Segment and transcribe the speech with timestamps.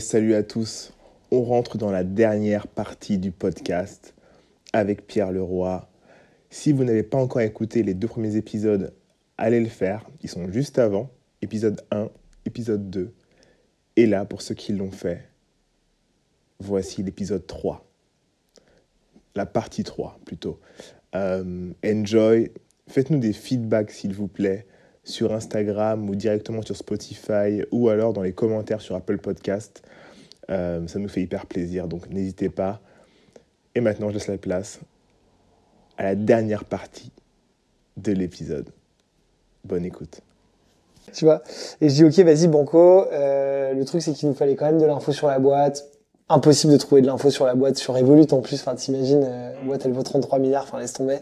[0.00, 0.94] Salut à tous.
[1.30, 4.14] On rentre dans la dernière partie du podcast
[4.72, 5.86] avec Pierre Leroy.
[6.48, 8.94] Si vous n'avez pas encore écouté les deux premiers épisodes,
[9.36, 10.08] allez le faire.
[10.22, 11.10] Ils sont juste avant.
[11.42, 12.08] Épisode 1,
[12.46, 13.12] épisode 2.
[13.96, 15.28] Et là, pour ceux qui l'ont fait,
[16.60, 17.86] voici l'épisode 3.
[19.34, 20.60] La partie 3 plutôt.
[21.14, 22.50] Euh, enjoy.
[22.88, 24.66] Faites-nous des feedbacks s'il vous plaît
[25.04, 29.82] sur Instagram ou directement sur Spotify ou alors dans les commentaires sur Apple Podcast.
[30.50, 32.80] Euh, ça nous fait hyper plaisir, donc n'hésitez pas.
[33.74, 34.80] Et maintenant, je laisse la place
[35.96, 37.10] à la dernière partie
[37.96, 38.68] de l'épisode.
[39.64, 40.20] Bonne écoute.
[41.12, 41.42] Tu vois
[41.80, 43.06] Et je dis, ok, vas-y, Banco.
[43.12, 45.86] Euh, le truc, c'est qu'il nous fallait quand même de l'info sur la boîte.
[46.28, 48.64] Impossible de trouver de l'info sur la boîte, sur Revolut en plus.
[48.76, 50.64] T'imagines, euh, la boîte, elle vaut 33 milliards.
[50.64, 51.18] Enfin, laisse tomber.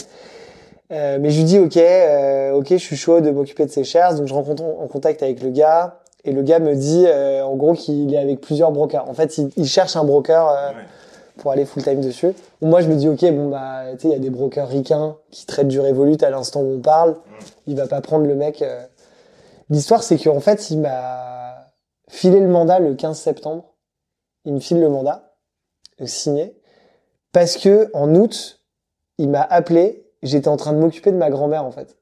[0.93, 3.85] Euh, mais je lui dis, ok, euh, ok, je suis chaud de m'occuper de ces
[3.85, 4.15] shares.
[4.15, 6.01] Donc, je rencontre en contact avec le gars.
[6.25, 9.09] Et le gars me dit, euh, en gros, qu'il est avec plusieurs brokers.
[9.09, 10.71] En fait, il, il cherche un broker euh,
[11.39, 12.33] pour aller full time dessus.
[12.61, 15.17] Moi, je me dis, ok, bon bah, tu sais, il y a des brokers ricains
[15.31, 17.17] qui traitent du Revolut à l'instant où on parle.
[17.67, 18.63] Il va pas prendre le mec.
[18.63, 18.85] euh.
[19.71, 21.55] L'histoire, c'est qu'en fait, il m'a
[22.09, 23.65] filé le mandat le 15 septembre.
[24.45, 25.33] Il me file le mandat,
[26.05, 26.61] signé,
[27.33, 28.61] parce que en août,
[29.19, 30.02] il m'a appelé.
[30.23, 31.97] J'étais en train de m'occuper de ma grand-mère, en fait.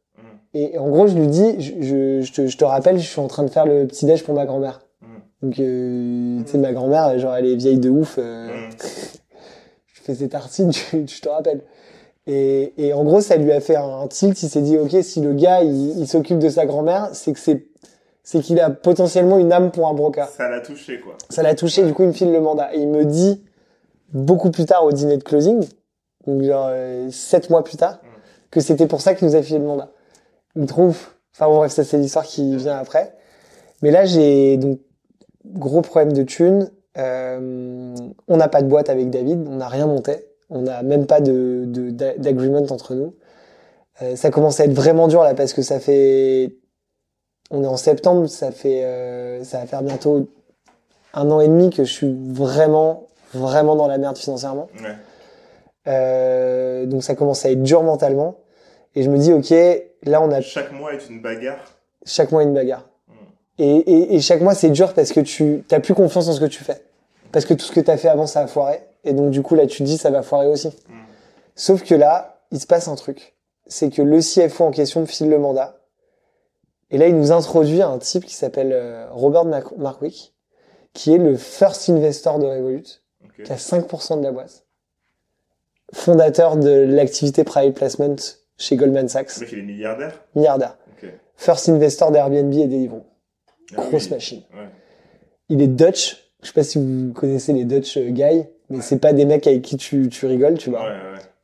[0.53, 3.21] Et en gros, je lui dis, je, je, je te, je te rappelle, je suis
[3.21, 4.81] en train de faire le petit déj pour ma grand-mère.
[5.43, 8.17] Donc, euh, tu sais, ma grand-mère, genre, elle est vieille de ouf.
[8.19, 8.49] euh,
[9.95, 11.63] je fais ses tartines, je, te rappelle.
[12.27, 14.43] Et, et en gros, ça lui a fait un tilt.
[14.43, 17.39] Il s'est dit, ok, si le gars, il, il s'occupe de sa grand-mère, c'est que
[17.39, 17.67] c'est,
[18.23, 20.29] c'est qu'il a potentiellement une âme pour un broker.
[20.29, 21.17] Ça l'a touché, quoi.
[21.31, 22.75] Ça l'a touché, du coup, il me file le mandat.
[22.75, 23.43] Et il me dit,
[24.13, 25.65] beaucoup plus tard au dîner de closing,
[26.27, 28.01] donc genre euh, sept mois plus tard,
[28.51, 29.91] que c'était pour ça qu'il nous a filé le mandat.
[30.57, 30.99] Il me trouve,
[31.35, 33.15] enfin bon, bref, ça c'est l'histoire qui vient après.
[33.83, 34.81] Mais là, j'ai donc
[35.47, 36.71] gros problème de thunes.
[36.99, 37.95] Euh,
[38.29, 41.21] on n'a pas de boîte avec David, on n'a rien monté, on n'a même pas
[41.21, 43.15] de de- d'a- d'agreement entre nous.
[44.03, 46.57] Euh, ça commence à être vraiment dur là parce que ça fait,
[47.53, 50.29] on est en septembre, ça fait, euh, ça va faire bientôt
[51.15, 54.69] un an et demi que je suis vraiment, vraiment dans la merde financièrement.
[54.83, 54.97] Ouais.
[56.87, 58.37] Donc ça commence à être dur mentalement.
[58.95, 59.51] Et je me dis, ok,
[60.03, 61.59] là on a Chaque mois est une bagarre.
[62.05, 62.89] chaque mois une bagarre.
[63.09, 63.13] Mm.
[63.59, 66.41] Et, et, et chaque mois c'est dur parce que tu t'as plus confiance en ce
[66.41, 66.83] que tu fais.
[67.33, 68.81] Parce que tout ce que tu as fait avant ça a foiré.
[69.05, 70.69] Et donc du coup là tu te dis ça va foirer aussi.
[70.69, 70.95] Mm.
[71.55, 73.35] Sauf que là, il se passe un truc.
[73.67, 75.77] C'est que le CFO en question me file le mandat.
[76.91, 80.35] Et là il nous introduit à un type qui s'appelle euh, Robert Markwick,
[80.93, 83.03] qui est le first investor de Revolut,
[83.45, 84.65] qui a 5% de la boîte.
[85.93, 88.17] Fondateur de l'activité private placement
[88.61, 90.21] chez Goldman Sachs, Le mec, il est milliardaire.
[90.35, 90.77] milliardaire.
[91.37, 93.03] First investor d'Airbnb et Deliveroo.
[93.75, 94.11] Ah Grosse oui.
[94.11, 94.43] machine.
[94.53, 94.69] Ouais.
[95.49, 96.31] Il est Dutch.
[96.43, 99.47] Je sais pas si vous connaissez les Dutch euh, guys, mais c'est pas des mecs
[99.47, 100.83] avec qui tu, tu rigoles, tu vois.
[100.85, 100.97] ouais.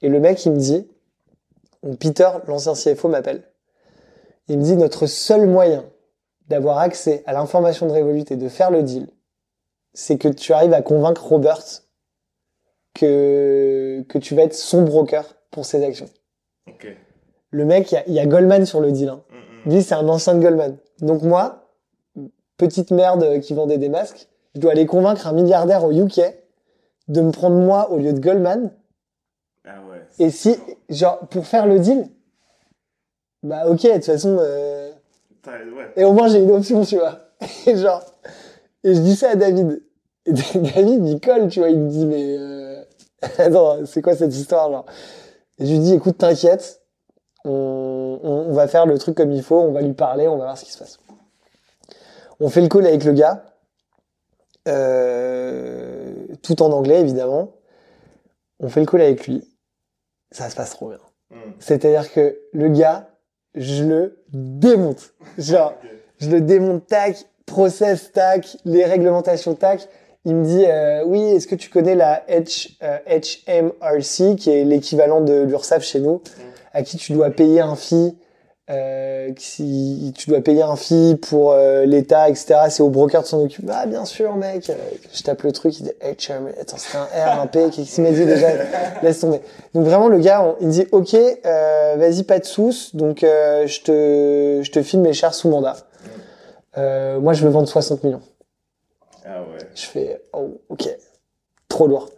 [0.02, 0.86] Et le mec, il me dit,
[1.98, 3.42] Peter, l'ancien CFO, m'appelle.
[4.48, 5.84] Il me dit, notre seul moyen
[6.48, 9.08] d'avoir accès à l'information de Revolut et de faire le deal,
[9.94, 11.62] c'est que tu arrives à convaincre Robert
[12.94, 16.08] que, que tu vas être son broker pour ses actions.
[17.50, 19.08] Le mec, il y y a Goldman sur le deal.
[19.08, 19.22] Hein.
[19.30, 19.74] Mm, mm.
[19.74, 20.76] Lui, c'est un ancien de Goldman.
[21.00, 21.70] Donc moi,
[22.56, 26.20] petite merde qui vendait des masques, je dois aller convaincre un milliardaire au UK
[27.08, 28.70] de me prendre moi au lieu de Goldman.
[29.64, 30.02] Ah ouais.
[30.18, 30.56] Et si,
[30.88, 32.08] genre, pour faire le deal,
[33.42, 34.90] bah ok, de toute façon, euh,
[35.46, 35.92] ouais.
[35.96, 37.20] et au moins j'ai une option, tu vois.
[37.66, 38.02] Et genre,
[38.82, 39.82] et je dis ça à David.
[40.24, 42.82] Et David, il colle, tu vois, il me dit, mais euh...
[43.38, 44.86] attends, c'est quoi cette histoire, genre?
[45.58, 46.82] Et je lui dis, écoute, t'inquiète,
[47.46, 50.36] on, on, on va faire le truc comme il faut, on va lui parler, on
[50.36, 50.98] va voir ce qui se passe.
[52.40, 53.44] On fait le call avec le gars,
[54.68, 56.12] euh,
[56.42, 57.52] tout en anglais, évidemment.
[58.60, 59.48] On fait le call avec lui.
[60.30, 60.98] Ça se passe trop bien.
[61.30, 61.36] Mm.
[61.58, 63.08] C'est-à-dire que le gars,
[63.54, 65.14] je le démonte.
[65.38, 65.74] Genre,
[66.18, 67.16] je le démonte, tac,
[67.46, 69.88] process, tac, les réglementations, tac.
[70.24, 74.64] Il me dit, euh, oui, est-ce que tu connais la H, euh, HMRC, qui est
[74.64, 76.20] l'équivalent de l'URSSAF chez nous,
[76.76, 78.14] à qui tu dois payer un fee,
[78.68, 82.56] euh, qui, tu dois payer un fee pour euh, l'État, etc.
[82.68, 83.68] C'est au broker de s'en occuper.
[83.72, 84.68] Ah, bien sûr, mec.
[84.68, 84.74] Euh,
[85.12, 88.04] Je tape le truc, il dit HM, attends, c'est un R, un P, qu'est-ce qu'il
[88.04, 88.48] m'a dit déjà
[89.02, 89.40] Laisse tomber.
[89.72, 93.66] Donc vraiment, le gars, on- il dit, ok, euh, vas-y, pas de sous, donc euh,
[93.66, 95.76] je te, je te filme mes chars sous mandat.
[96.76, 98.20] Euh, moi, je veux vendre 60 millions.
[99.24, 99.66] Ah ouais.
[99.74, 100.88] Je fais, oh, ok,
[101.68, 102.10] trop lourd.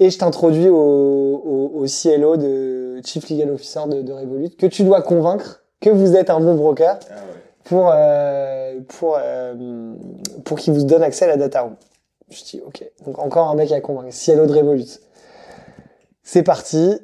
[0.00, 4.66] Et je t'introduis au, au, au CLO de Chief Legal Officer de, de Revolut, que
[4.66, 7.20] tu dois convaincre que vous êtes un bon broker Ah ouais.
[7.64, 9.94] pour, euh, pour, euh,
[10.44, 11.76] pour qu'il vous donne accès à la data room.
[12.30, 12.84] Je dis, ok.
[13.06, 14.12] Donc encore un mec à convaincre.
[14.12, 15.00] Cielo de Revolut.
[16.22, 16.98] C'est parti.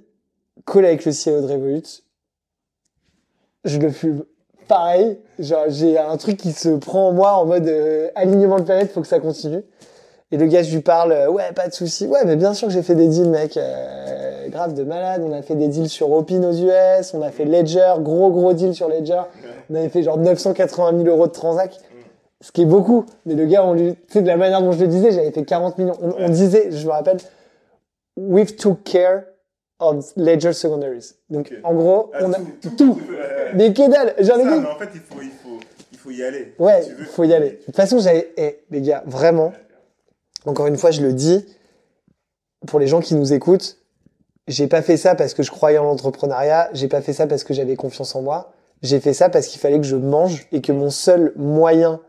[0.67, 2.03] Call avec le Cielo de Revolut.
[3.65, 4.25] Je le fume.
[4.69, 5.19] Pareil.
[5.39, 8.93] Genre, j'ai un truc qui se prend en moi en mode euh, alignement de planète,
[8.93, 9.63] faut que ça continue.
[10.35, 12.09] Et le gars, je lui parle, euh, ouais, pas de souci.
[12.09, 13.57] Ouais, mais bien sûr que j'ai fait des deals, mec.
[13.57, 15.23] Euh, grave de malade.
[15.25, 17.15] On a fait des deals sur Opin aux US.
[17.15, 19.21] On a fait Ledger, gros, gros deal sur Ledger.
[19.71, 21.79] On avait fait genre 980 000 euros de transac.
[22.41, 23.07] Ce qui est beaucoup.
[23.27, 25.31] Mais le gars, on lui, tu sais, de la manière dont je le disais, j'avais
[25.31, 25.97] fait 40 millions.
[26.03, 27.19] On, on disait, je me rappelle,
[28.17, 29.23] we've took care
[29.79, 31.15] of Ledger secondaries.
[31.31, 33.01] Donc, en gros, Ah, on a tout, tout.
[33.55, 34.15] Mais que dalle.
[34.19, 34.67] J'en ai dit.
[34.67, 35.61] en fait, il faut, il faut,
[35.93, 36.55] il faut y aller.
[36.59, 37.05] Ouais, veux.
[37.05, 37.51] faut y aller.
[37.51, 39.53] De toute façon, j'avais, eh, les gars, vraiment,
[40.45, 41.45] encore une fois, je le dis,
[42.67, 43.79] pour les gens qui nous écoutent,
[44.47, 47.45] j'ai pas fait ça parce que je croyais en l'entrepreneuriat, j'ai pas fait ça parce
[47.45, 48.53] que j'avais confiance en moi,
[48.83, 52.01] j'ai fait ça parce qu'il fallait que je mange et que mon seul moyen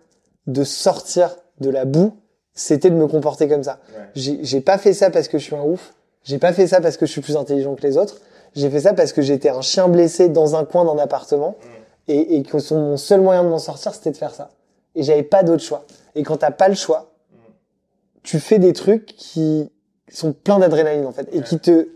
[0.47, 2.17] de sortir de la boue,
[2.53, 3.79] c'était de me comporter comme ça.
[3.95, 4.39] Ouais.
[4.41, 5.93] J'ai pas fait ça parce que je suis un ouf,
[6.23, 8.19] j'ai pas fait ça parce que je suis plus intelligent que les autres,
[8.55, 11.55] j'ai fait ça parce que j'étais un chien blessé dans un coin d'un appartement
[12.07, 14.49] et, et que son, mon seul moyen de m'en sortir, c'était de faire ça.
[14.95, 15.85] Et j'avais pas d'autre choix.
[16.15, 17.11] Et quand t'as pas le choix,
[18.25, 19.69] tu fais des trucs qui
[20.09, 21.87] sont pleins d'adrénaline en fait et qui te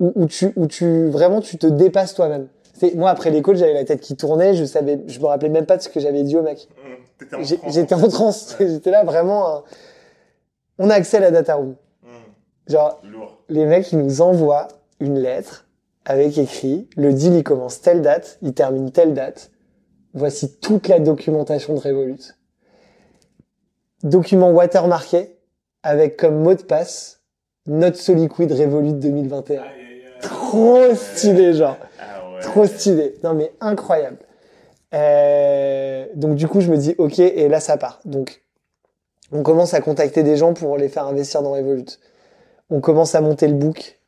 [0.00, 2.48] où, où tu où tu vraiment tu te dépasses toi-même.
[2.74, 5.66] C'est moi après l'école, j'avais la tête qui tournait, je savais je me rappelais même
[5.66, 6.68] pas de ce que j'avais dit au mec.
[7.20, 7.54] En transe.
[7.74, 9.60] J'étais en transe, j'étais là vraiment euh,
[10.78, 11.74] on a accès à la data room.
[12.04, 12.10] Hum,
[12.68, 13.38] Genre Lourd.
[13.48, 14.68] les mecs ils nous envoient
[15.00, 15.66] une lettre
[16.04, 19.50] avec écrit le deal il commence telle date, il termine telle date.
[20.14, 22.34] Voici toute la documentation de Revolut.
[24.02, 25.36] Document watermarqué
[25.82, 27.20] avec comme mot de passe
[27.66, 29.60] Not so liquid Revolut 2021.
[29.60, 30.20] Aïe, aïe, aïe.
[30.22, 31.76] Trop stylé genre.
[32.00, 32.40] Ah ouais.
[32.40, 33.14] Trop stylé.
[33.22, 34.18] Non mais incroyable.
[34.94, 38.00] Euh, donc du coup je me dis ok et là ça part.
[38.04, 38.42] Donc
[39.32, 41.84] on commence à contacter des gens pour les faire investir dans Revolut.
[42.70, 43.98] On commence à monter le book.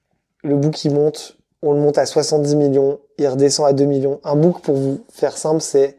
[0.42, 1.36] Le book il monte.
[1.62, 3.00] On le monte à 70 millions.
[3.18, 4.20] Il redescend à 2 millions.
[4.24, 5.98] Un book pour vous faire simple c'est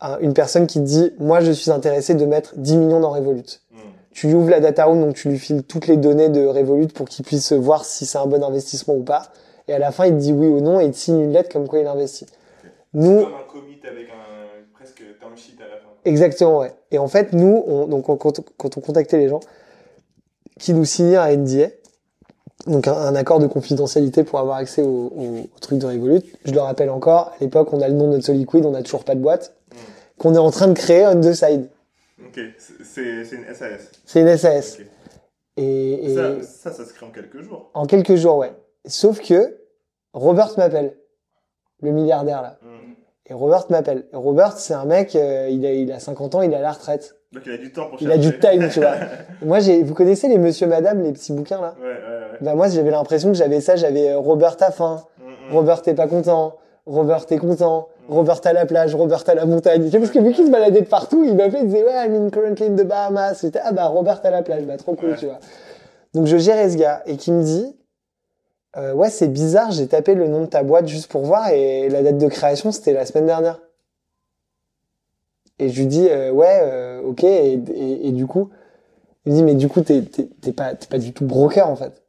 [0.00, 3.10] un- une personne qui te dit moi je suis intéressé de mettre 10 millions dans
[3.10, 3.42] Revolut.
[3.72, 3.78] Hum,
[4.12, 6.88] Tu lui ouvres la data room donc tu lui files toutes les données de Revolut
[6.88, 9.28] pour qu'il puisse voir si c'est un bon investissement ou pas.
[9.68, 11.32] Et à la fin il te dit oui ou non et il te signe une
[11.32, 12.26] lettre comme quoi il investit.
[12.94, 15.88] Nous, Comme un commit avec un presque term sheet à la fin.
[16.04, 16.72] Exactement, ouais.
[16.90, 19.40] Et en fait, nous, on, donc on- quand, quand on contactait les gens
[20.58, 21.66] qui nous signaient un NDA,
[22.66, 25.22] donc un, un accord de confidentialité pour avoir accès au, au,
[25.54, 28.16] au truc de Revolut, je le rappelle encore, à l'époque, on a le nom de
[28.16, 29.54] notre Liquid, on n'a toujours pas de boîte.
[30.18, 31.68] Qu'on est en train de créer on the side.
[32.26, 33.90] Ok, c'est- une SAS.
[34.04, 34.78] C'est une SAS.
[35.56, 37.70] Et, et Ça, ça, ça se crée en quelques jours.
[37.74, 38.52] en quelques jours, ouais.
[38.86, 39.58] Sauf que
[40.12, 40.96] Robert m'appelle,
[41.82, 42.58] le milliardaire là.
[42.62, 42.94] Hum.
[43.26, 44.06] Et Robert m'appelle.
[44.12, 46.72] Robert, c'est un mec, euh, il, a, il a 50 ans, il est à la
[46.72, 47.16] retraite.
[47.32, 48.94] Donc il a du temps pour Il a du time, tu vois.
[49.42, 51.74] Moi, j'ai, vous connaissez les Monsieur Madame, les petits bouquins là?
[51.78, 52.38] Ouais, ouais, ouais.
[52.40, 53.76] Bah moi, j'avais l'impression que j'avais ça.
[53.76, 55.56] J'avais euh, Robert à faim, Hum, hum.
[55.56, 56.56] Robert t'es pas content,
[56.86, 59.90] Robert t'es content, Robert à la plage, Robert à la montagne.
[59.90, 62.30] Parce que vu qu'il se baladait de partout, il m'appelait, il disait ouais, I'm in
[62.30, 63.40] currently in the Bahamas.
[63.42, 65.16] J'étais ah bah Robert à la plage, bah trop cool, Ouais.
[65.16, 65.38] tu vois.
[66.14, 67.76] Donc je gérais ce gars et qui me dit
[68.76, 71.88] euh, ouais c'est bizarre, j'ai tapé le nom de ta boîte juste pour voir et
[71.90, 73.60] la date de création c'était la semaine dernière.
[75.58, 78.50] Et je lui dis euh, ouais euh, ok et, et, et du coup
[79.26, 80.02] il me dit mais du coup t'es
[80.56, 82.02] pas t'es pas du tout broker en fait.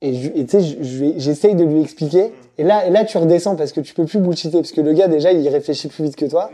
[0.00, 0.78] Et tu sais
[1.16, 4.20] j'essaye de lui expliquer et là et là tu redescends parce que tu peux plus
[4.20, 6.52] bullshiter parce que le gars déjà il réfléchit plus vite que toi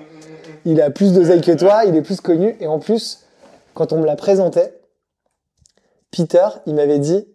[0.64, 2.56] il a plus d'oseille que toi, il est plus connu.
[2.60, 3.20] Et en plus,
[3.74, 4.60] quand on me l'a présenté,
[6.10, 7.26] Peter, il m'avait dit,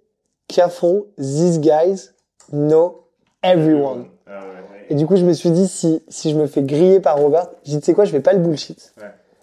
[0.47, 2.11] careful, these guys
[2.51, 3.05] know
[3.43, 4.05] everyone.
[4.27, 4.41] Ah.
[4.89, 7.49] Et du coup, je me suis dit, si, si je me fais griller par Robert,
[7.63, 8.93] j'ai dit, tu sais quoi, je vais pas le bullshit.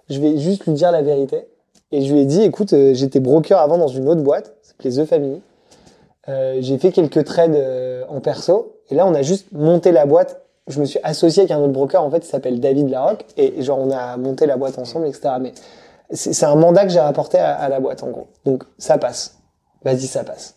[0.08, 1.46] Je vais juste lui dire la vérité.
[1.92, 4.70] Et je lui ai dit, écoute, euh, j'étais broker avant dans une autre boîte, ça
[4.70, 5.40] s'appelait The Family.
[6.28, 8.80] Euh, j'ai fait quelques trades euh, en perso.
[8.90, 10.42] Et là, on a juste monté la boîte.
[10.68, 13.24] Je me suis associé avec un autre broker, en fait, il s'appelle David Larocque.
[13.36, 15.34] Et genre, on a monté la boîte ensemble, etc.
[15.40, 15.52] Mais
[16.10, 18.26] c'est un mandat que j'ai rapporté à, à la boîte, en gros.
[18.44, 19.38] Donc, ça passe.
[19.84, 20.54] Vas-y, ça passe.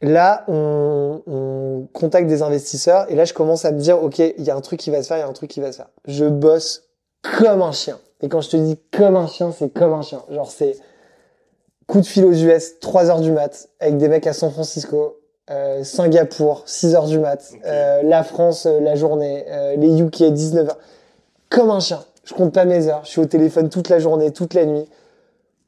[0.00, 4.42] Là, on, on contacte des investisseurs et là, je commence à me dire, OK, il
[4.42, 5.70] y a un truc qui va se faire, il y a un truc qui va
[5.70, 5.90] se faire.
[6.06, 6.88] Je bosse
[7.22, 7.98] comme un chien.
[8.20, 10.22] Et quand je te dis comme un chien, c'est comme un chien.
[10.30, 10.76] Genre, c'est
[11.86, 15.18] coup de fil aux US, 3 heures du mat, avec des mecs à San Francisco,
[15.50, 20.32] euh, Singapour, 6 heures du mat, euh, la France, euh, la journée, euh, les UK,
[20.32, 20.78] 19 heures.
[21.48, 22.04] Comme un chien.
[22.24, 23.02] Je compte pas mes heures.
[23.04, 24.88] Je suis au téléphone toute la journée, toute la nuit.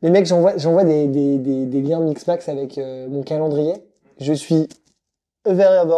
[0.02, 3.74] Les mecs, j'envoie, j'envoie des, des, des, des liens Mixmax avec euh, mon calendrier.
[4.20, 4.68] Je suis
[5.44, 5.92] available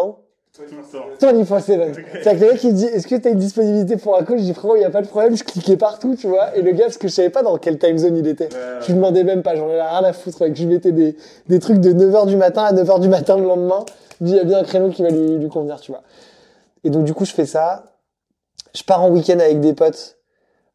[0.58, 1.80] 24 7.
[2.22, 4.38] C'est-à-dire que le mec, il dit, est-ce que t'as une disponibilité pour un call?
[4.38, 6.56] Je dis, frérot, il n'y a pas de problème, je cliquais partout, tu vois.
[6.56, 8.48] Et le gars, parce que je savais pas dans quelle time zone il était.
[8.80, 10.56] Je lui demandais même pas, j'en ai rien à foutre, mec.
[10.56, 11.16] Je lui mettais des,
[11.48, 13.84] des trucs de 9h du matin à 9h du matin le lendemain.
[14.20, 16.02] Je dis, il y a bien un créneau qui va lui, lui convenir, tu vois.
[16.84, 17.84] Et donc, du coup, je fais ça.
[18.74, 20.18] Je pars en week-end avec des potes,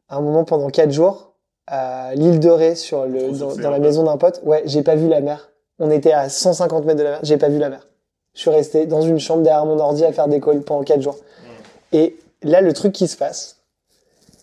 [0.08, 1.34] à un moment pendant 4 jours,
[1.66, 4.40] à l'île de Ré, sur le, dans, dans la maison d'un pote.
[4.44, 5.50] Ouais, j'ai pas vu la mer.
[5.78, 7.86] On était à 150 mètres de la mer, j'ai pas vu la mer.
[8.34, 11.00] Je suis resté dans une chambre derrière mon ordi à faire des calls pendant 4
[11.00, 11.18] jours.
[11.92, 13.62] Et là, le truc qui se passe,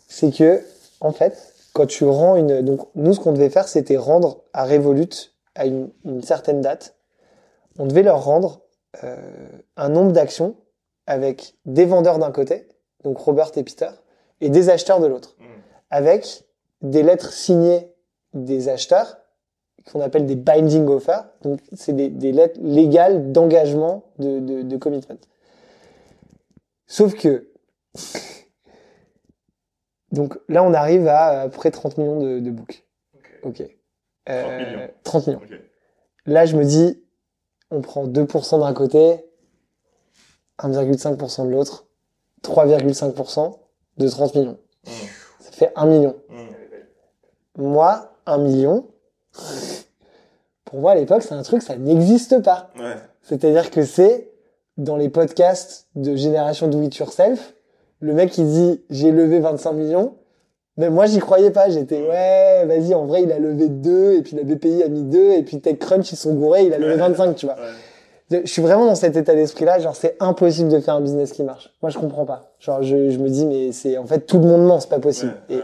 [0.07, 0.61] c'est que,
[0.99, 4.65] en fait, quand tu rends une, donc, nous, ce qu'on devait faire, c'était rendre à
[4.65, 6.95] Revolut, à une, une certaine date,
[7.79, 8.61] on devait leur rendre
[9.03, 9.15] euh,
[9.77, 10.55] un nombre d'actions
[11.07, 12.67] avec des vendeurs d'un côté,
[13.03, 13.89] donc Robert et Peter,
[14.41, 15.43] et des acheteurs de l'autre, Mm.
[15.89, 16.43] avec
[16.81, 17.91] des lettres signées
[18.33, 19.17] des acheteurs,
[19.91, 24.77] qu'on appelle des binding offers, donc c'est des, des lettres légales d'engagement de, de, de
[24.77, 25.17] commitment.
[26.87, 27.49] Sauf que,
[30.11, 32.85] donc là, on arrive à, à près 30 millions de, de books.
[33.43, 33.63] Ok.
[34.29, 34.89] Euh, millions.
[35.03, 35.41] 30 millions.
[36.25, 37.01] Là, je me dis,
[37.71, 39.25] on prend 2% d'un côté,
[40.59, 41.87] 1,5% de l'autre,
[42.43, 43.59] 3,5%
[43.97, 44.59] de 30 millions.
[44.85, 44.91] Mm.
[45.39, 46.15] Ça fait 1 million.
[46.29, 47.63] Mm.
[47.63, 48.87] Moi, 1 million,
[50.69, 52.69] pour moi à l'époque, c'est un truc, ça n'existe pas.
[52.77, 52.95] Ouais.
[53.23, 54.29] C'est-à-dire que c'est
[54.77, 57.53] dans les podcasts de génération do it yourself,
[58.01, 60.13] le mec il dit j'ai levé 25 millions,
[60.77, 64.21] mais moi j'y croyais pas, j'étais ouais, vas-y, en vrai il a levé 2 et
[64.21, 66.95] puis la BPI a mis 2 et puis TechCrunch ils sont gourés, il a levé
[66.95, 67.55] 25, tu vois.
[67.55, 68.41] Ouais.
[68.45, 71.41] Je suis vraiment dans cet état d'esprit-là, genre c'est impossible de faire un business qui
[71.41, 71.73] marche.
[71.81, 72.53] Moi je comprends pas.
[72.59, 74.99] Genre je, je me dis mais c'est en fait tout le monde ment, c'est pas
[74.99, 75.33] possible.
[75.49, 75.57] Ouais,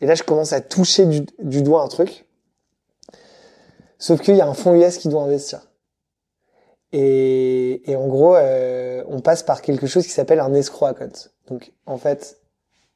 [0.00, 2.26] Et, et là je commence à toucher du, du doigt un truc.
[4.02, 5.60] Sauf qu'il y a un fonds US qui doit investir.
[6.90, 11.12] Et, et en gros, euh, on passe par quelque chose qui s'appelle un escrow account.
[11.46, 12.40] Donc en fait,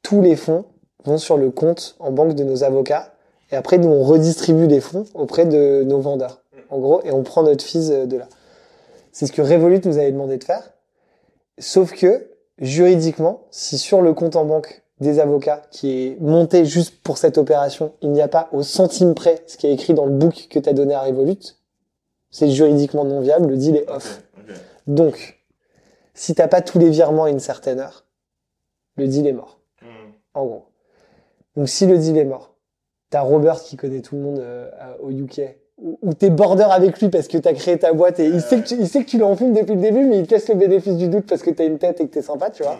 [0.03, 0.65] tous les fonds
[1.05, 3.13] vont sur le compte en banque de nos avocats.
[3.53, 6.43] Et après, nous, on redistribue les fonds auprès de nos vendeurs.
[6.69, 8.27] En gros, et on prend notre fils de là.
[9.13, 10.73] C'est ce que Revolut nous avait demandé de faire.
[11.57, 17.01] Sauf que, juridiquement, si sur le compte en banque des avocats qui est monté juste
[17.03, 20.05] pour cette opération, il n'y a pas au centime près ce qui est écrit dans
[20.05, 21.37] le book que tu as donné à Revolut,
[22.31, 24.23] c'est juridiquement non viable, le deal est off.
[24.87, 25.39] Donc,
[26.13, 28.05] si t'as pas tous les virements à une certaine heure,
[28.95, 29.85] le deal est mort, Mm.
[30.33, 30.65] en gros.
[31.55, 32.55] Donc si le deal est mort,
[33.09, 34.69] t'as Robert qui connaît tout le monde euh,
[35.01, 35.41] au UK,
[35.79, 38.67] ou, t'es border avec lui parce que t'as créé ta boîte et il sait que
[38.67, 40.49] tu, il sait que tu l'as en film depuis le début, mais il te laisse
[40.49, 42.79] le bénéfice du doute parce que t'as une tête et que t'es sympa, tu vois.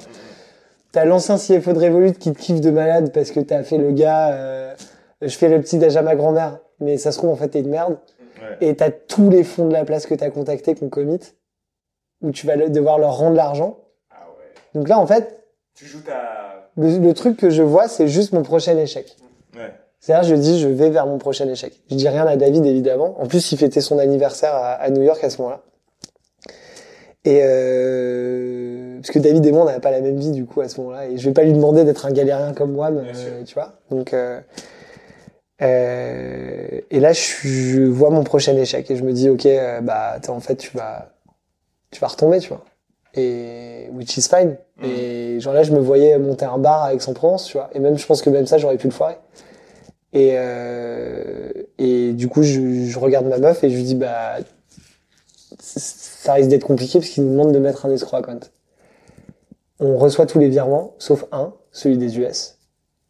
[0.98, 3.92] T'as l'ancien CFO de Revolut qui te kiffe de malade parce que t'as fait le
[3.92, 4.74] gars, euh,
[5.22, 7.60] je fais le petit d'âge à ma grand-mère, mais ça se trouve en fait t'es
[7.60, 8.00] une merde.
[8.42, 8.68] Ouais.
[8.68, 11.20] Et t'as tous les fonds de la place que t'as contactés qu'on commit,
[12.24, 13.78] où tu vas le- devoir leur rendre l'argent.
[14.10, 14.46] Ah ouais.
[14.74, 15.40] Donc là, en fait,
[15.76, 16.68] Tu joues ta.
[16.78, 19.16] le, le truc que je vois, c'est juste mon prochain échec.
[19.56, 19.72] Ouais.
[20.00, 21.80] C'est-à-dire, je dis, je vais vers mon prochain échec.
[21.92, 23.22] Je dis rien à David, évidemment.
[23.22, 25.62] En plus, il fêtait son anniversaire à, à New York à ce moment-là.
[27.24, 30.62] Et euh, parce que David et moi, on n'avait pas la même vie du coup
[30.62, 33.02] à ce moment-là, et je vais pas lui demander d'être un galérien comme moi, mais,
[33.16, 33.74] euh, tu vois.
[33.90, 34.40] Donc, euh,
[35.62, 40.18] euh, et là, je, vois mon prochain échec et je me dis, ok, euh, bah,
[40.28, 41.14] en fait, tu vas,
[41.92, 42.64] tu vas retomber, tu vois.
[43.16, 44.58] Et which is fine.
[44.78, 44.86] Mm.
[44.86, 47.70] Et genre là, je me voyais monter un bar avec son Provence, tu vois.
[47.74, 49.18] Et même, je pense que même ça, j'aurais pu le foirer.
[50.14, 54.38] Et, euh, et du coup, je, je regarde ma meuf et je lui dis, bah,
[55.60, 58.40] ça risque d'être compliqué parce qu'il nous demande de mettre un escroc account.
[59.80, 62.58] On reçoit tous les virements, sauf un, celui des US.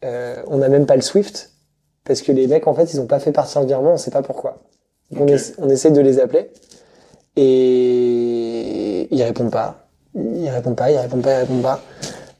[0.04, 1.52] Euh, on n'a même pas le Swift
[2.04, 4.10] parce que les mecs, en fait, ils ont pas fait partir le virement, on sait
[4.10, 4.62] pas pourquoi.
[5.10, 6.50] Donc, on, essa- on essaie de les appeler
[7.36, 9.88] et ils répondent pas.
[10.14, 11.80] Ils répondent pas, ils répondent pas, ils répondent pas.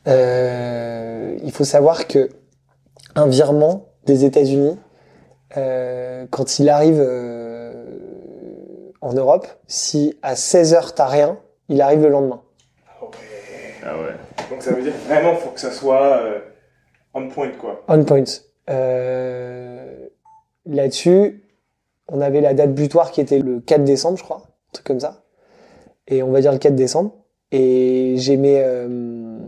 [0.07, 2.29] Euh, il faut savoir que
[3.15, 4.77] un virement des États-Unis,
[5.57, 7.01] euh, quand il arrive
[9.01, 12.43] en Europe, si à 16h t'as rien, il arrive le lendemain.
[13.89, 14.15] Ah ouais.
[14.51, 16.41] Donc ça veut dire vraiment faut que ça soit euh,
[17.15, 17.83] on point quoi.
[17.89, 18.25] On point.
[18.71, 20.09] Euh,
[20.67, 21.43] Là-dessus,
[22.09, 25.01] on avait la date butoir qui était le 4 décembre, je crois, un truc comme
[25.01, 25.23] ça.
[26.09, 27.13] Et on va dire le 4 décembre.
[27.53, 29.39] Et j'ai mes, euh,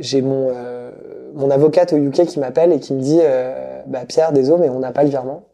[0.00, 0.90] j'ai mon, euh,
[1.34, 4.68] mon avocate au UK qui m'appelle et qui me dit, euh, bah Pierre, désolé, mais
[4.68, 5.44] on n'a pas le virement.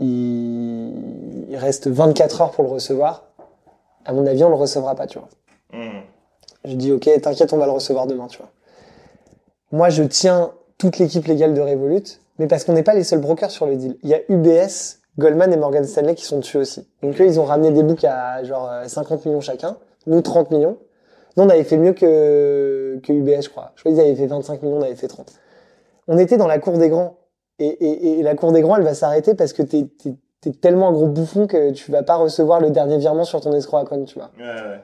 [0.00, 3.26] Il, il reste 24 heures pour le recevoir.
[4.04, 5.28] À mon avis, on le recevra pas, tu vois.
[6.64, 8.50] Je dis ok, t'inquiète, on va le recevoir demain, tu vois.
[9.72, 13.20] Moi, je tiens toute l'équipe légale de Revolut, mais parce qu'on n'est pas les seuls
[13.20, 13.96] brokers sur le deal.
[14.02, 16.88] Il y a UBS, Goldman et Morgan Stanley qui sont dessus aussi.
[17.02, 19.76] Donc eux, ils ont ramené des books à genre euh, 50 millions chacun,
[20.06, 20.78] nous 30 millions.
[21.36, 23.72] Nous, on avait fait mieux que, que UBS, je crois.
[23.76, 25.32] Je crois qu'ils avaient fait 25 millions, on avait fait 30.
[26.08, 27.16] On était dans la cour des grands.
[27.60, 29.86] Et, la cour des grands, elle va s'arrêter parce que t'es
[30.62, 33.78] tellement un gros bouffon que tu vas pas recevoir le dernier virement sur ton escroc
[33.78, 34.30] account, tu vois.
[34.38, 34.80] Ouais, ouais,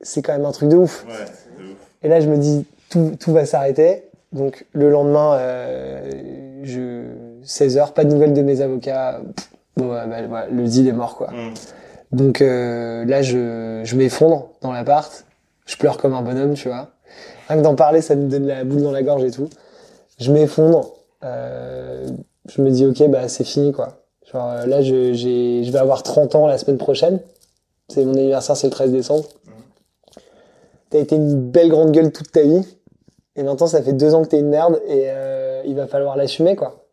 [0.00, 1.04] C'est quand même un truc de ouf.
[1.06, 1.76] ouais, de ouf.
[2.02, 4.04] Et là, je me dis, tout, tout va s'arrêter.
[4.32, 7.02] Donc, le lendemain, euh, je,
[7.42, 9.20] 16 heures, pas de nouvelles de mes avocats.
[9.36, 11.28] Pff, Bon, ouais, bah, voilà, le deal est mort, quoi.
[11.28, 11.54] Mm.
[12.10, 15.24] Donc, euh, là, je, je m'effondre dans l'appart.
[15.66, 16.88] Je pleure comme un bonhomme, tu vois.
[17.48, 19.48] Rien que d'en parler, ça me donne la boule dans la gorge et tout.
[20.18, 20.94] Je m'effondre.
[21.24, 22.08] Euh,
[22.48, 24.02] je me dis, ok, bah, c'est fini, quoi.
[24.32, 27.20] Genre, euh, là, je, j'ai, je vais avoir 30 ans la semaine prochaine.
[27.88, 29.24] C'est mon anniversaire, c'est le 13 décembre.
[30.90, 32.78] T'as été une belle grande gueule toute ta vie.
[33.36, 36.16] Et maintenant, ça fait deux ans que t'es une merde et euh, il va falloir
[36.16, 36.84] l'assumer, quoi.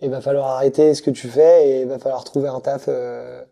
[0.00, 2.86] Il va falloir arrêter ce que tu fais et il va falloir trouver un taf.
[2.88, 3.42] euh,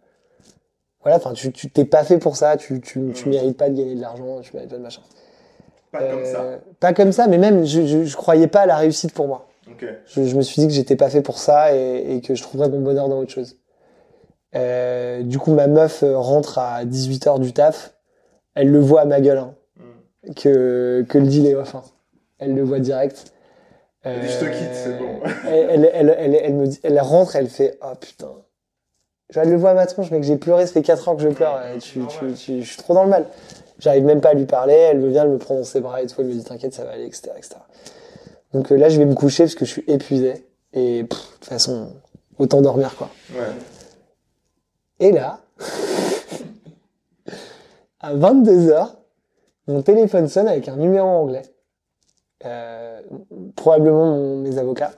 [1.02, 2.56] Voilà, enfin, tu tu t'es pas fait pour ça.
[2.56, 4.40] Tu tu tu mérites pas de gagner de l'argent.
[4.40, 5.02] Tu mérites pas de machin.
[5.92, 6.42] Pas comme ça.
[6.42, 9.26] Euh, Pas comme ça, mais même je, je je croyais pas à la réussite pour
[9.28, 9.48] moi.
[9.70, 9.84] Ok.
[10.06, 12.42] Je, je me suis dit que j'étais pas fait pour ça et, et que je
[12.42, 13.56] trouverais mon bonheur dans autre chose.
[14.56, 17.94] Euh, du coup, ma meuf rentre à 18h du taf.
[18.54, 19.54] Elle le voit à ma gueule, hein.
[20.36, 21.74] Que, que le est off.
[21.74, 21.82] hein.
[22.38, 23.32] Elle le voit direct.
[24.06, 25.20] Euh, Elle dit, je te quitte, c'est bon.
[25.46, 28.32] elle, elle, elle, elle, elle me dit, elle rentre, elle fait, oh putain.
[29.30, 31.22] Genre, elle le voit à ma tronche, mec, j'ai pleuré, ça fait 4 ans que
[31.22, 31.58] je pleure.
[31.62, 33.26] euh, Tu, tu, tu, je suis trop dans le mal.
[33.78, 36.02] J'arrive même pas à lui parler, elle me vient, elle me prend dans ses bras
[36.02, 37.56] et tout, elle me dit, t'inquiète, ça va aller, etc., etc.
[38.52, 40.46] Donc euh, là, je vais me coucher parce que je suis épuisé.
[40.72, 41.92] Et de toute façon,
[42.38, 43.10] autant dormir, quoi.
[43.34, 43.46] Ouais.
[44.98, 45.40] Et là,
[48.00, 48.88] à 22h,
[49.70, 51.42] mon téléphone sonne avec un numéro anglais.
[52.46, 53.00] Euh,
[53.56, 54.92] probablement mon- mes avocats.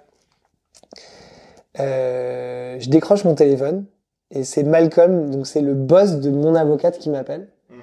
[1.81, 3.87] Euh, je décroche mon téléphone
[4.31, 7.75] et c'est Malcolm, donc c'est le boss de mon avocate qui m'appelle Mm.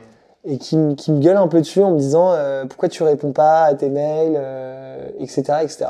[0.45, 3.03] et qui, me- qui me gueule un peu dessus en me disant euh, pourquoi tu
[3.03, 4.39] réponds pas à tes mails,
[5.19, 5.87] etc., etc.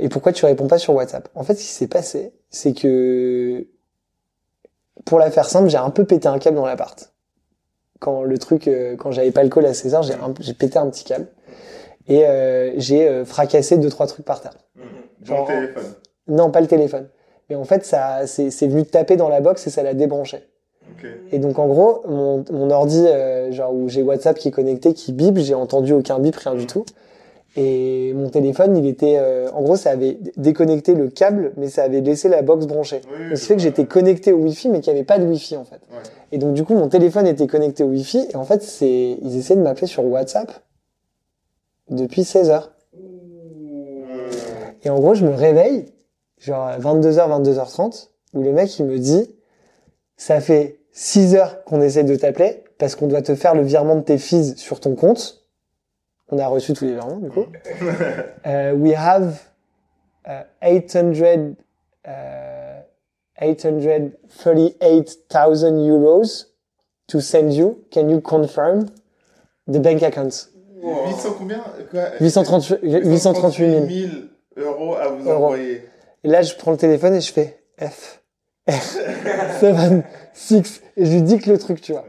[0.00, 1.28] Et pourquoi tu réponds pas sur WhatsApp?
[1.34, 3.66] En fait, ce qui s'est passé, c'est que
[5.06, 7.10] pour la faire simple, j'ai un peu pété un câble dans l'appart.
[8.00, 10.54] Quand le truc, euh, quand j'avais pas le call à 16 heures, j'ai un- j'ai
[10.54, 11.26] pété un petit câble
[12.08, 14.54] et euh, j'ai euh, fracassé deux trois trucs par terre.
[14.76, 14.80] Mm.
[15.24, 15.84] Genre- Ton téléphone.
[16.28, 17.08] Non, pas le téléphone.
[17.48, 20.38] Mais en fait, ça, c'est c'est venu taper dans la box et ça l'a débranché.
[20.98, 21.06] Ok.
[21.32, 23.04] Et donc en gros, mon, mon ordi,
[23.50, 26.66] genre où j'ai WhatsApp qui est connecté, qui bip, j'ai entendu aucun bip, rien du
[26.66, 26.84] tout.
[27.58, 31.84] Et mon téléphone, il était, euh, en gros, ça avait déconnecté le câble, mais ça
[31.84, 33.00] avait laissé la box branchée.
[33.10, 35.18] Oui, oui, Ce qui fait que j'étais connecté au Wi-Fi, mais qu'il n'y avait pas
[35.18, 35.80] de Wi-Fi en fait.
[35.90, 36.02] Ouais.
[36.32, 39.38] Et donc du coup, mon téléphone était connecté au Wi-Fi, et en fait, c'est, ils
[39.38, 40.52] essaient de m'appeler sur WhatsApp
[41.88, 42.72] depuis 16 heures.
[44.84, 45.86] Et en gros, je me réveille,
[46.38, 49.34] genre à 22h, 22h30, où le mec, il me dit,
[50.18, 53.96] ça fait 6 heures qu'on essaie de t'appeler, parce qu'on doit te faire le virement
[53.96, 55.45] de tes fees sur ton compte.
[56.28, 57.46] On a reçu tous les virements, du coup.
[58.46, 59.38] Euh, we have
[60.26, 61.12] uh, 800,
[62.04, 62.10] uh,
[63.40, 66.22] 838,000 euros
[67.08, 67.78] to send you.
[67.92, 68.86] Can you confirm
[69.68, 70.48] the bank account?
[70.82, 71.62] 800 combien?
[71.90, 72.02] Quoi?
[72.20, 73.86] 838 838 000.
[73.86, 74.10] 000
[74.68, 75.44] euros à vous Euros.
[75.44, 75.82] envoyer.
[76.24, 78.20] Et là, je prends le téléphone et je fais F.
[78.68, 78.96] F.
[79.60, 80.82] 7, 6.
[80.96, 82.04] Et je lui dis que le truc, tu vois.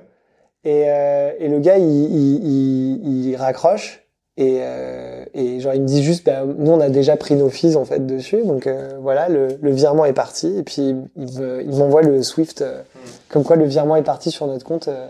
[0.63, 4.03] Et, euh, et le gars, il, il, il, il raccroche.
[4.39, 7.49] Et, euh, et genre, il me dit juste, bah, nous, on a déjà pris nos
[7.49, 8.43] fees, en fait, dessus.
[8.43, 10.55] Donc, euh, voilà, le, le virement est parti.
[10.57, 12.81] Et puis, il, me- il m'envoie le Swift, euh,
[13.29, 15.07] comme quoi le virement est parti sur notre compte euh,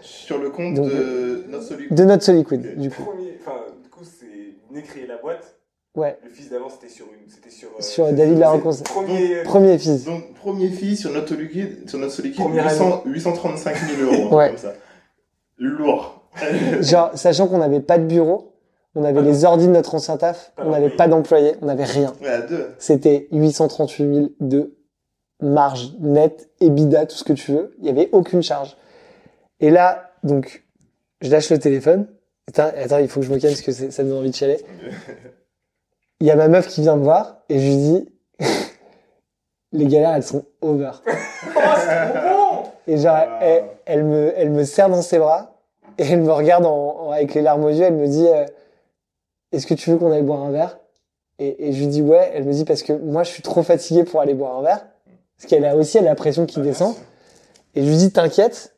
[0.00, 1.92] Sur le compte Donc, de notre solide.
[1.92, 3.02] de notre Soliquid, du coup.
[3.02, 4.26] Premier, enfin, du coup, c'est
[4.70, 5.56] venez créer la boîte.
[5.96, 7.68] Ouais, Le fils d'avant, c'était sur une, c'était sur.
[7.68, 9.42] euh, Sur David le Premier.
[9.42, 10.04] premier fees.
[10.06, 14.34] Donc, premier fils sur notre liquide, sur notre liquide, Première 800 835 000 euros.
[14.36, 14.48] Ouais.
[14.50, 14.72] Comme ça.
[15.58, 16.22] Lourd.
[16.80, 18.51] Genre, sachant qu'on n'avait pas de bureau,
[18.94, 22.12] on avait les ordi de notre ancien taf, on n'avait pas d'employés, on n'avait rien.
[22.20, 22.68] Ouais, à deux.
[22.78, 24.74] C'était 838 000 de
[25.40, 27.74] marge nette, EBITDA, tout ce que tu veux.
[27.78, 28.76] Il y avait aucune charge.
[29.60, 30.64] Et là, donc,
[31.20, 32.06] je lâche le téléphone.
[32.48, 34.34] Attends, attends, il faut que je me calme parce que ça me donne envie de
[34.34, 34.58] chialer.
[36.20, 38.08] Il y a ma meuf qui vient me voir et je lui dis,
[39.72, 40.90] les galères, elles sont over.
[42.86, 43.38] Et genre, Wow.
[43.40, 45.56] elle, elle me, elle me serre dans ses bras
[45.98, 47.84] et elle me regarde en, en- avec les larmes aux yeux.
[47.84, 48.44] Elle me dit, euh,
[49.52, 50.78] est-ce que tu veux qu'on aille boire un verre?
[51.38, 52.30] Et, et je lui dis ouais.
[52.34, 54.86] Elle me dit parce que moi, je suis trop fatiguée pour aller boire un verre.
[55.36, 56.94] Parce qu'elle a aussi elle a la pression qui descend.
[57.74, 58.74] Et je lui dis t'inquiète,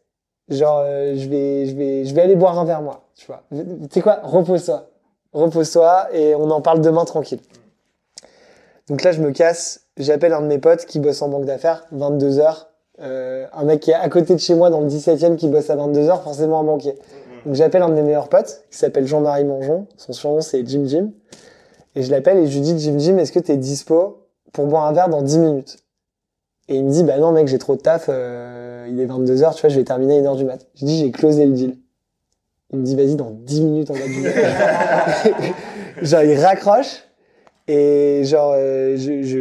[0.48, 3.04] genre euh, je vais, je vais, je vais aller boire un verre moi.
[3.16, 3.42] Tu vois.
[3.52, 4.88] Tu sais quoi, repose-toi,
[5.32, 7.40] repose-toi et on en parle demain tranquille.
[8.88, 11.86] Donc là, je me casse j'appelle un de mes potes qui bosse en banque d'affaires,
[11.92, 12.68] 22 heures.
[13.00, 15.68] Euh, un mec qui est à côté de chez moi dans le 17e qui bosse
[15.70, 16.94] à 22 heures, forcément un banquier.
[17.44, 19.86] Donc j'appelle un de mes meilleurs potes qui s'appelle Jean-Marie Mangeon.
[19.96, 21.10] Son surnom c'est Jim Jim.
[21.94, 24.86] Et je l'appelle et je lui dis Jim Jim, est-ce que t'es dispo pour boire
[24.86, 25.78] un verre dans 10 minutes?
[26.68, 29.42] Et il me dit bah non mec, j'ai trop de taf, euh, il est 22
[29.42, 30.66] heures, tu vois, je vais terminer à 1 heure du mat.
[30.74, 31.76] Je dis j'ai closé le deal.
[32.72, 34.24] Il me dit vas-y dans 10 minutes on va du
[36.02, 37.04] genre il raccroche
[37.68, 38.96] et genre euh,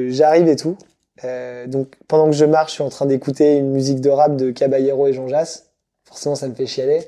[0.09, 0.77] j'arrive et tout.
[1.23, 4.35] Euh, donc pendant que je marche, je suis en train d'écouter une musique de rap
[4.35, 5.69] de Caballero et Jean Jass.
[6.03, 6.99] Forcément, ça me fait chialer.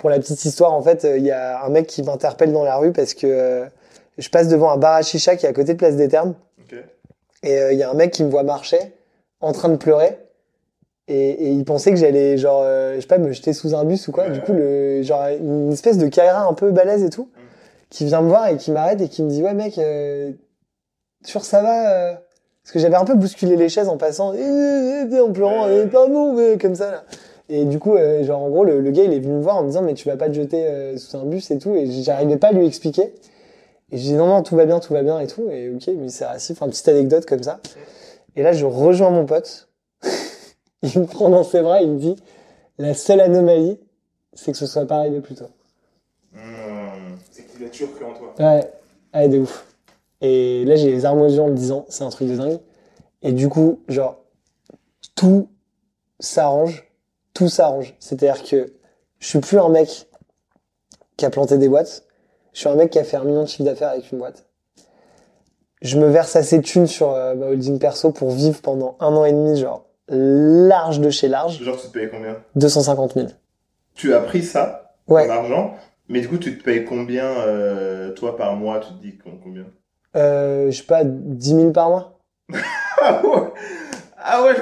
[0.00, 2.64] Pour la petite histoire, en fait, euh, il y a un mec qui m'interpelle dans
[2.64, 3.66] la rue parce que euh,
[4.16, 6.34] je passe devant un bar à chicha qui est à côté de Place des Termes.
[7.42, 8.78] Et euh, il y a un mec qui me voit marcher,
[9.40, 10.18] en train de pleurer.
[11.06, 13.84] Et, et il pensait que j'allais, genre, euh, je sais pas, me jeter sous un
[13.84, 14.24] bus ou quoi.
[14.24, 14.30] Ouais.
[14.30, 17.28] Du coup, le, genre, une espèce de Kaira un peu balèze et tout,
[17.90, 20.32] qui vient me voir et qui m'arrête et qui me dit, ouais, mec, euh,
[21.24, 22.14] sûr, ça va euh?
[22.62, 25.66] Parce que j'avais un peu bousculé les chaises en passant, eh, eh, eh, en pleurant,
[25.66, 25.86] Ouais.
[25.86, 27.04] pas bon, mais comme ça, là.
[27.52, 29.56] Et du coup, euh, genre, en gros, le, le gars, il est venu me voir
[29.56, 31.74] en me disant, mais tu vas pas te jeter euh, sous un bus et tout.
[31.74, 33.12] Et j'arrivais pas à lui expliquer.
[33.90, 35.50] Et je dis, non, non, tout va bien, tout va bien et tout.
[35.50, 37.60] Et ok, mais c'est assis, enfin, petite anecdote comme ça.
[38.36, 39.68] Et là, je rejoins mon pote.
[40.82, 42.14] il me prend dans ses bras, il me dit,
[42.78, 43.80] la seule anomalie,
[44.32, 45.50] c'est que ce soit pas arrivé plus tôt.
[46.32, 47.16] Hmm.
[47.32, 48.32] C'est qu'il a toujours cru en toi.
[48.38, 48.70] Ouais,
[49.12, 49.66] ouais, de ouf.
[50.20, 52.60] Et là, j'ai les armes aux yeux en me disant, c'est un truc de dingue.
[53.22, 54.22] Et du coup, genre,
[55.16, 55.48] tout
[56.20, 56.89] s'arrange,
[57.34, 57.94] tout s'arrange.
[58.00, 58.72] C'est-à-dire que
[59.18, 60.08] je suis plus un mec
[61.16, 62.04] qui a planté des boîtes.
[62.52, 64.46] Je suis un mec qui a fait un million de chiffre d'affaires avec une boîte.
[65.82, 69.14] Je me verse assez de thunes sur euh, ma holding perso pour vivre pendant un
[69.14, 71.62] an et demi, genre, large de chez large.
[71.62, 72.36] Genre, tu te payais combien?
[72.56, 73.26] 250 000.
[73.94, 74.94] Tu as pris ça?
[75.08, 75.26] Ouais.
[75.26, 75.74] en argent,
[76.08, 78.80] mais du coup, tu te payes combien, euh, toi, par mois?
[78.80, 79.64] Tu te dis com- combien?
[80.16, 82.18] Euh, je sais pas, 10 000 par mois.
[83.02, 83.48] Ah ouais
[84.18, 84.60] Ah ouais, je...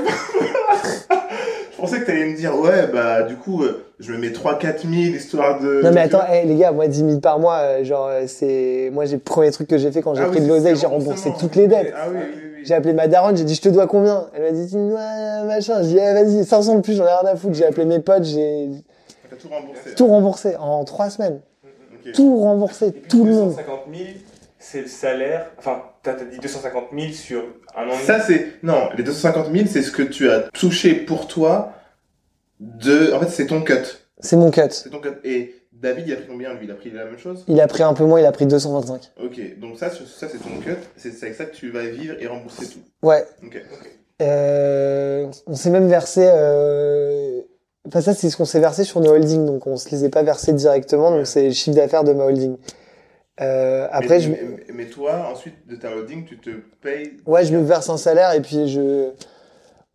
[1.78, 4.80] je pensais que t'allais me dire, ouais, bah, du coup, euh, je me mets 3-4
[4.80, 5.80] 000, histoire de...
[5.82, 8.90] Non mais attends, eh, les gars, moi 10 000 par mois, euh, genre euh, c'est,
[8.92, 10.74] moi j'ai le premier truc que j'ai fait quand j'ai Ah pris oui, de l'oseille,
[10.74, 11.94] j'ai remboursé toutes les dettes.
[11.96, 12.62] Ah oui, oui, oui.
[12.64, 14.26] J'ai appelé ma daronne, j'ai dit je te dois combien?
[14.34, 17.30] Elle m'a dit ouais, machin, j'ai dit eh, vas-y 500 de plus, j'en ai rien
[17.32, 17.54] à foutre.
[17.54, 18.68] J'ai appelé mes potes, j'ai
[19.30, 19.94] T'as tout remboursé.
[19.96, 21.38] tout remboursé en trois semaines,
[22.04, 22.12] Ok.
[22.12, 23.48] tout remboursé, Et puis tout le monde.
[23.50, 24.08] 250 000,
[24.58, 25.46] c'est le salaire.
[25.58, 25.82] Enfin,
[26.14, 27.44] t'as dit 250 000 sur
[27.76, 28.04] un an et demi.
[28.04, 28.62] Ça, c'est...
[28.62, 31.72] Non, les 250 000, c'est ce que tu as touché pour toi
[32.60, 33.12] de...
[33.12, 33.74] En fait, c'est ton cut.
[34.20, 34.70] C'est mon cut.
[34.70, 35.14] C'est ton cut.
[35.24, 36.64] Et David, il a pris combien, lui?
[36.64, 37.44] Il a pris la même chose?
[37.46, 39.12] Il a pris un peu moins, il a pris 225.
[39.22, 40.76] Ok, donc ça, ça c'est ton cut.
[40.96, 42.80] C'est avec ça que tu vas vivre et rembourser tout.
[43.02, 43.24] Ouais.
[43.44, 43.62] Ok.
[44.20, 46.22] Euh, on s'est même versé.
[46.24, 47.42] Euh...
[47.86, 50.08] Enfin ça c'est ce qu'on s'est versé sur nos holdings, donc on se les est
[50.10, 52.56] pas versés directement, donc c'est le chiffre d'affaires de ma holding.
[53.40, 54.30] Euh, après mais, je.
[54.30, 54.40] mais,
[54.74, 56.50] mais toi, ensuite de ta holding, tu te
[56.82, 57.18] payes...
[57.26, 59.10] Ouais, je me verse un salaire et puis je.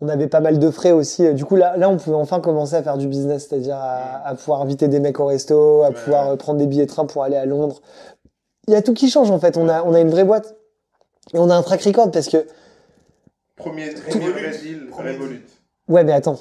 [0.02, 1.34] On avait pas mal de frais aussi.
[1.34, 4.36] Du coup, là, là, on pouvait enfin commencer à faire du business, c'est-à-dire à, à
[4.36, 5.94] pouvoir inviter des mecs au resto, à Ouais.
[5.94, 7.82] pouvoir euh, prendre des billets de train pour aller à Londres.
[8.68, 9.56] Il y a tout qui change en fait.
[9.58, 10.56] On a, on a une vraie boîte
[11.34, 12.46] et on a un track record parce que.
[13.56, 15.46] Premier, premier vrai deal, Premier Revolut.
[15.88, 16.40] Ouais, mais attends.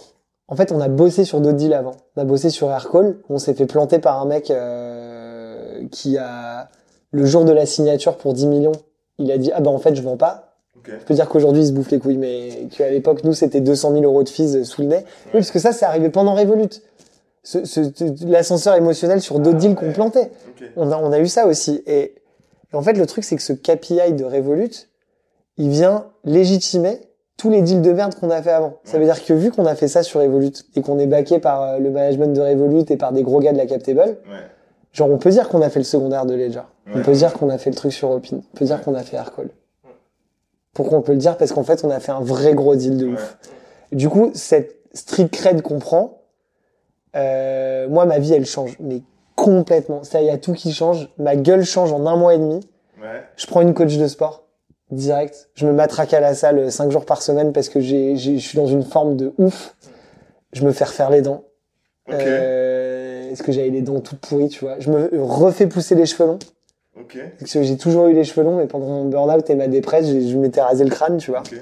[0.49, 1.93] En fait, on a bossé sur d'autres deals avant.
[2.17, 3.17] On a bossé sur Aircall.
[3.29, 6.69] On s'est fait planter par un mec euh, qui a
[7.13, 8.73] le jour de la signature pour 10 millions.
[9.19, 10.49] Il a dit ah ben en fait je vends pas.
[10.85, 13.93] Je peux dire qu'aujourd'hui, il se bouffe les couilles, mais qu'à l'époque, nous, c'était 200
[13.93, 15.05] 000 euros de fees sous le nez.
[15.27, 16.67] Oui, parce que ça, c'est arrivé pendant Revolut.
[17.45, 19.77] Ce, ce, ce- l'ascenseur émotionnel sur d'autres Ah, deals ouais.
[19.77, 20.33] qu'on plantait.
[20.77, 21.85] On a, on a eu ça aussi.
[21.87, 22.15] Et,
[22.73, 24.71] et en fait, le truc, c'est que ce KPI de Revolut,
[25.57, 26.99] il vient légitimer
[27.37, 28.75] tous les deals de merde qu'on a fait avant.
[28.83, 31.39] Ça veut dire que vu qu'on a fait ça sur Revolut et qu'on est backé
[31.39, 34.17] par euh, le management de Revolut et par des gros gars de la Captable, Ouais.
[34.93, 36.63] genre, on peut dire qu'on a fait le secondaire de Ledger.
[36.95, 38.39] On peut dire qu'on a fait le truc sur Opin.
[38.55, 39.51] On peut dire qu'on a fait Aircall.
[40.75, 41.37] Pourquoi on peut le dire?
[41.37, 43.39] Parce qu'en fait, on a fait un vrai gros deal de ouf.
[43.93, 46.23] Du coup, cette street cred qu'on prend,
[47.15, 48.77] euh, moi, ma vie, elle change.
[48.81, 49.03] Mais
[49.37, 50.03] complètement.
[50.03, 51.09] Ça, il y a tout qui change.
[51.19, 52.61] Ma gueule change en un mois et demi.
[53.01, 53.23] Ouais.
[53.37, 54.45] Je prends une coach de sport.
[54.91, 55.51] Direct.
[55.55, 58.39] Je me matraque à la salle euh, cinq jours par semaine parce que j'ai, j'ai-
[58.39, 59.75] je suis dans une forme de ouf.
[60.53, 61.45] Je me fais refaire les dents.
[62.09, 62.15] Ok.
[62.19, 64.79] Euh, est-ce que j'avais les dents toutes pourries, tu vois?
[64.81, 66.39] Je me refais pousser les cheveux longs.
[66.99, 67.19] Ok.
[67.39, 70.07] Parce que j'ai toujours eu les cheveux longs, mais pendant mon burn-out et ma dépresse,
[70.07, 71.41] je m'étais rasé le crâne, tu vois.
[71.41, 71.55] Ok.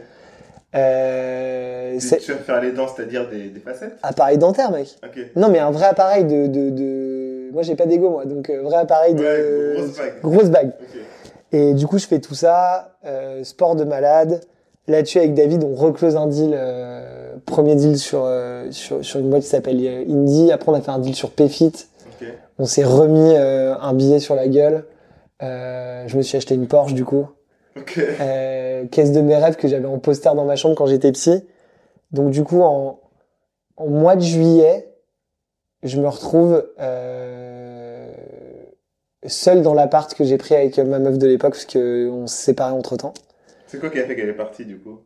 [0.75, 3.97] Euh, Tu c'est tu vas faire les dents, c'est-à-dire des, des facettes?
[4.03, 4.89] Appareil dentaire, mec.
[5.05, 5.19] Ok.
[5.37, 7.51] Non, mais un vrai appareil de, de, de...
[7.53, 10.21] moi j'ai pas d'ego, moi, donc euh, vrai appareil de Ouais, grosse bague.
[10.23, 10.73] grosse bague.
[10.81, 11.01] Ok.
[11.53, 14.41] Et du coup, je fais tout ça, euh, sport de malade.
[14.87, 19.29] Là-dessus, avec David, on reclose un deal, euh, premier deal sur, euh, sur sur une
[19.31, 19.77] boîte qui s'appelle
[20.09, 20.53] Indie.
[20.53, 21.73] Après, on a fait un deal sur Payfit.
[22.21, 22.29] Ok.
[22.61, 24.85] On s'est remis euh, un billet sur la gueule.
[25.43, 27.27] Euh, je me suis acheté une Porsche du coup.
[27.77, 27.99] Ok.
[27.99, 31.45] euh, caisse de mes rêves que j'avais en poster dans ma chambre quand j'étais petit.
[32.11, 33.01] Donc du coup, en,
[33.77, 34.93] en mois de juillet,
[35.83, 38.13] je me retrouve euh,
[39.27, 42.47] seul dans l'appart que j'ai pris avec ma meuf de l'époque parce que on s'est
[42.47, 43.15] séparés entre temps.
[43.67, 45.01] C'est quoi qui a fait qu'elle est partie du coup?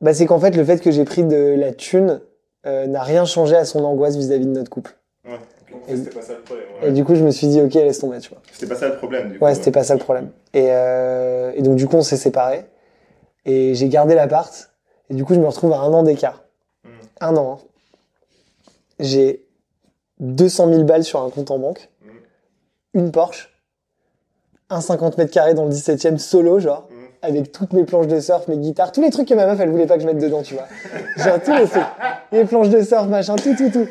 [0.00, 2.20] Bah c'est qu'en fait le fait que j'ai pris de la thune
[2.66, 4.96] euh, n'a rien changé à son angoisse vis-à-vis de notre couple.
[5.24, 5.38] Ouais.
[5.74, 6.66] Donc, c'était pas ça le problème.
[6.82, 8.38] Et du coup je me suis dit ok laisse tomber tu vois.
[8.52, 9.44] C'était pas ça le problème du coup.
[9.44, 10.30] Ouais c'était pas ça le problème.
[10.54, 12.64] Et, euh, et donc du coup on s'est séparés
[13.44, 14.70] et j'ai gardé l'appart
[15.10, 16.44] et du coup je me retrouve à un an d'écart.
[16.84, 16.88] Hmm.
[17.20, 17.58] Un an.
[17.60, 17.66] hein.
[19.00, 19.44] J'ai
[20.20, 22.98] 200 000 balles sur un compte en banque, Mm.
[23.00, 23.50] une Porsche,
[24.70, 26.94] un 50 mètres carrés dans le 17ème solo, genre, Mm.
[27.22, 29.70] avec toutes mes planches de surf, mes guitares, tous les trucs que ma meuf, elle
[29.70, 30.66] voulait pas que je mette dedans, tu vois.
[31.16, 31.82] Genre, tous les trucs.
[32.30, 33.86] Les planches de surf, machin, tout, tout, tout.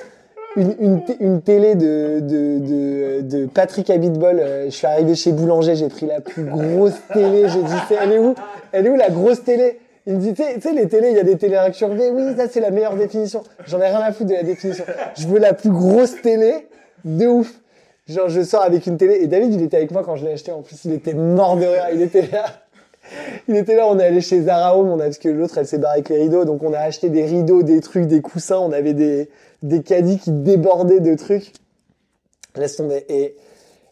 [0.55, 4.39] Une, une, une télé de, de, de, de Patrick Abitbol.
[4.39, 7.49] euh, je suis arrivé chez Boulanger, j'ai pris la plus grosse télé.
[7.49, 8.35] J'ai dit, elle est où?
[8.71, 9.79] Elle est où la grosse télé?
[10.05, 12.11] Il me dit, tu sais, les télés, il y a des télés incurvées.
[12.11, 13.41] Oui, ça, c'est la meilleure définition.
[13.65, 14.83] J'en ai rien à foutre de la définition.
[15.15, 16.67] Je veux la plus grosse télé
[17.05, 17.51] de ouf.
[18.07, 19.19] Genre, je sors avec une télé.
[19.21, 20.51] Et David, il était avec moi quand je l'ai acheté.
[20.51, 21.87] En plus, il était mort de rire.
[21.93, 22.43] Il était là.
[23.47, 25.67] Il était là, on est allé chez Zara Home, on a, parce que l'autre, elle
[25.67, 26.45] s'est barrée avec les rideaux.
[26.45, 28.59] Donc, on a acheté des rideaux, des trucs, des coussins.
[28.59, 29.29] On avait des,
[29.63, 31.54] des caddies qui débordaient de trucs.
[32.56, 33.04] Laisse tomber.
[33.10, 33.36] Et,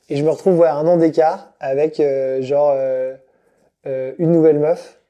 [0.09, 3.15] et je me retrouve, ouais, un an d'écart avec, euh, genre, euh,
[3.87, 5.01] euh, une nouvelle meuf,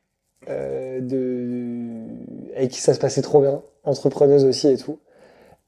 [0.50, 3.62] euh, de, avec qui ça se passait trop bien.
[3.84, 5.00] Entrepreneuse aussi et tout.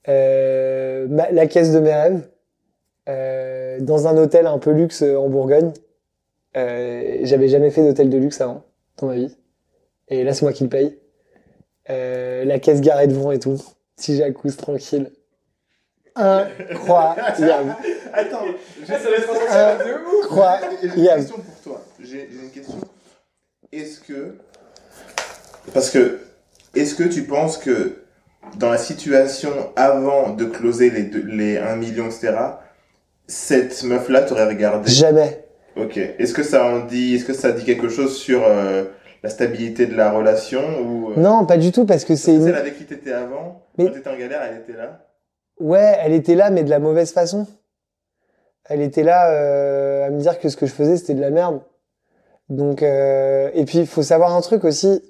[0.06, 2.22] La caisse de mes rêves.
[3.82, 5.74] Dans un hôtel un peu luxe en Bourgogne.
[6.54, 8.64] J'avais jamais fait d'hôtel de luxe avant
[8.98, 9.36] dans ma vie.
[10.10, 11.00] Et là, c'est moi qui le paye.
[11.88, 13.60] La caisse garée devant et tout.
[14.04, 15.10] Si j'accuse tranquille.
[16.14, 17.76] Incroyable.
[18.14, 18.46] Attends,
[18.90, 20.24] Ah, ça va Euh, de.
[20.26, 20.76] Incroyable.
[20.82, 21.82] J'ai une question pour toi.
[22.02, 22.82] J'ai j'ai une question.
[23.72, 24.36] Est-ce que.
[25.74, 26.20] Parce que.
[26.76, 28.04] Est-ce que tu penses que
[28.58, 32.34] dans la situation avant de closer les, deux- les 1 million, etc.,
[33.28, 34.92] cette meuf-là t'aurait regardé?
[34.92, 35.46] Jamais.
[35.78, 35.96] Ok.
[35.96, 37.16] Est-ce que ça en dit.
[37.16, 38.84] Est-ce que ça dit quelque chose sur euh,
[39.24, 41.12] la stabilité de la relation ou.
[41.12, 43.94] euh, Non, pas du tout, parce que c'est Celle avec qui t'étais avant, Mais- quand
[43.94, 45.08] t'étais en galère, elle était là.
[45.60, 47.48] Ouais, elle était là, mais de la mauvaise façon.
[48.66, 51.30] Elle était là euh, à me dire que ce que je faisais, c'était de la
[51.30, 51.62] merde.
[52.50, 55.02] Donc, euh, et puis, il faut savoir un truc aussi.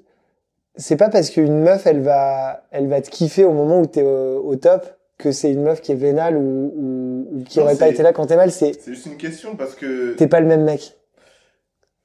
[0.76, 4.02] C'est pas parce qu'une meuf, elle va, elle va te kiffer au moment où t'es
[4.02, 4.84] au, au top
[5.18, 8.02] que c'est une meuf qui est vénale ou, ou, ou qui Non, aurait pas été
[8.02, 8.50] là quand t'es mal.
[8.50, 10.14] C'est, C'est juste une question parce que.
[10.14, 10.96] t'es pas le même mec.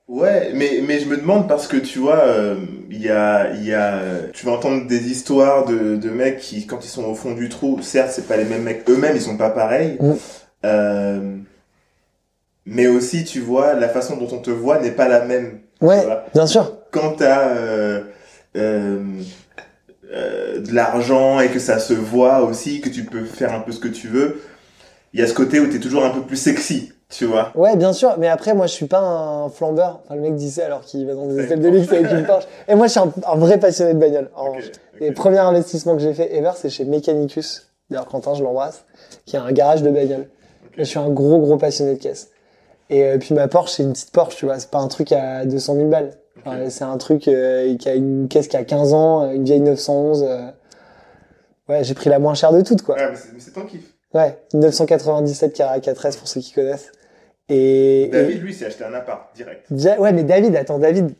[0.09, 2.55] Ouais, mais, mais je me demande parce que tu vois, euh,
[2.89, 4.01] il y a, il y a,
[4.33, 7.47] tu vas entendre des histoires de, de mecs qui, quand ils sont au fond du
[7.47, 9.97] trou, certes, c'est pas les mêmes mecs, eux-mêmes, ils sont pas pareils.
[9.99, 10.13] Mm.
[10.65, 11.37] Euh,
[12.65, 15.59] mais aussi, tu vois, la façon dont on te voit n'est pas la même.
[15.79, 16.79] Ouais, bien sûr.
[16.89, 18.01] Quand t'as euh,
[18.57, 19.03] euh,
[20.11, 23.71] euh, de l'argent et que ça se voit aussi, que tu peux faire un peu
[23.71, 24.41] ce que tu veux,
[25.13, 27.51] il y a ce côté où t'es toujours un peu plus sexy, tu vois.
[27.55, 28.15] Ouais, bien sûr.
[28.17, 30.01] Mais après, moi, je suis pas un flambeur.
[30.05, 32.25] Enfin, le mec dit ça alors qu'il va dans des hôtels de luxe avec une
[32.25, 32.47] Porsche.
[32.67, 34.29] Et moi, je suis un, un vrai passionné de bagnole.
[34.35, 34.67] en Ok, revanche.
[34.67, 34.99] ok.
[34.99, 37.67] Les premiers investissements que j'ai fait ever, c'est chez Mechanicus.
[37.89, 38.85] D'ailleurs, Quentin, je l'embrasse,
[39.25, 40.27] qui a un garage de bagnole.
[40.77, 42.29] Je suis un gros, gros passionné de caisse.
[42.91, 44.59] Et euh, puis ma Porsche, c'est une petite Porsche, tu vois.
[44.59, 46.11] C'est pas un truc à 200 000 balles.
[46.45, 46.69] Enfin.
[46.69, 49.61] C'est un truc euh, qui a une caisse qui a 15 ans, euh, une vieille
[49.61, 50.23] 911.
[50.27, 50.41] euh.
[51.67, 52.95] Ouais, j'ai pris la moins chère de toutes, quoi.
[52.95, 53.81] Ouais, mais c'est- ton kiff.
[54.13, 56.91] Ouais, une 997 Carrera 4S pour ceux qui connaissent.
[57.49, 59.65] Et, et- David, lui, s'est acheté un appart, direct.
[59.99, 61.11] Ouais, mais David, attends, David,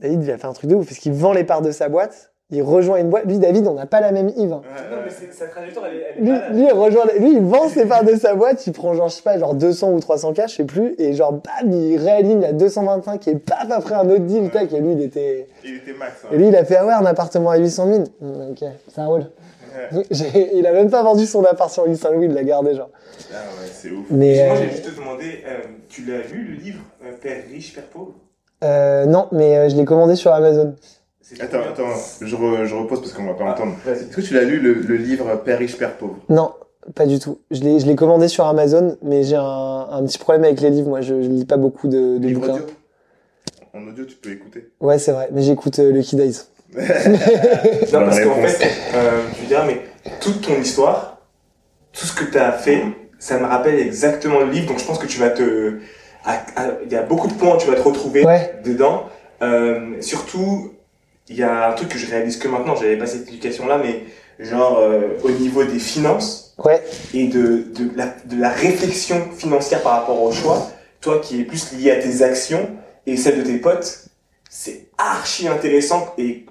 [0.00, 1.88] David, il a fait un truc de ouf parce qu'il vend les parts de sa
[1.88, 3.24] boîte, il rejoint une boîte.
[3.26, 4.52] Lui, David, on n'a pas la même Yves.
[4.52, 4.62] hein.
[4.64, 6.54] Ouais, Non, mais sa trajectoire, elle est, elle est Lui, malade.
[6.56, 9.16] lui, il rejoint, lui, il vend ses parts de sa boîte, il prend genre, je
[9.16, 12.44] sais pas, genre 200 ou 300 k, je sais plus, et genre, bam, il réaligne
[12.44, 15.92] à 225 et paf, après un autre deal, tac, et lui, il était, Il était
[15.92, 16.12] max.
[16.24, 16.28] hein.
[16.32, 18.04] et lui, il a fait, ah ouais, un appartement à 800 000.
[18.22, 19.24] Hum, ok, ça roule.
[20.54, 22.90] Il a même pas vendu son appart sur l'île Saint-Louis, il l'a gardé, genre.
[23.32, 24.06] Ah ouais, c'est ouf.
[24.10, 27.42] Mais, Moi, euh, j'ai juste te demander, euh, tu l'as lu le livre euh, Père
[27.50, 28.14] riche, Père pauvre?
[28.64, 30.74] Euh, non, mais euh, je l'ai commandé sur Amazon.
[31.40, 33.76] Attends, attends, je, re- je repose parce qu'on va pas Ah, entendre.
[33.86, 36.16] Est-ce que tu l'as lu le, le livre Père riche, Père pauvre?
[36.28, 36.52] Non,
[36.94, 37.38] pas du tout.
[37.50, 39.42] Je l'ai, je l'ai commandé sur Amazon, mais j'ai un,
[39.90, 40.88] un petit problème avec les livres.
[40.88, 42.54] Moi, je, je lis pas beaucoup de, de Livre bouquins.
[42.54, 42.66] audio?
[43.74, 44.70] En audio, tu peux écouter.
[44.80, 46.38] Ouais, c'est vrai, mais j'écoute euh, Lucky Days.
[46.76, 49.80] Non, parce qu'en fait, euh, je veux dire, mais
[50.20, 51.18] toute ton histoire,
[51.92, 52.82] tout ce que tu as fait,
[53.18, 55.78] ça me rappelle exactement le livre, donc je pense que tu vas te.
[56.84, 59.06] Il y a beaucoup de points où tu vas te retrouver Ouais, dedans.
[59.40, 60.74] Euh, surtout,
[61.28, 64.04] il y a un truc que je réalise que maintenant, j'avais pas cette éducation-là, mais
[64.38, 66.82] genre euh, au niveau des finances ouais,
[67.14, 71.44] et de, de, la, de la réflexion financière par rapport au choix, toi qui es
[71.44, 72.68] plus lié à tes actions
[73.06, 74.07] et celle de tes potes,
[74.50, 76.44] c'est archi intéressant et,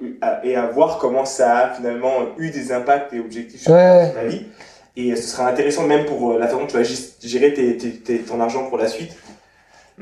[0.43, 4.11] et à voir comment ça a finalement eu des impacts et objectifs sur Ouais.
[4.13, 4.45] ta vie.
[4.95, 6.83] Et ce sera intéressant même pour euh, la façon dont tu vas
[7.23, 9.11] gérer tes, tes- tes- ton argent pour la suite.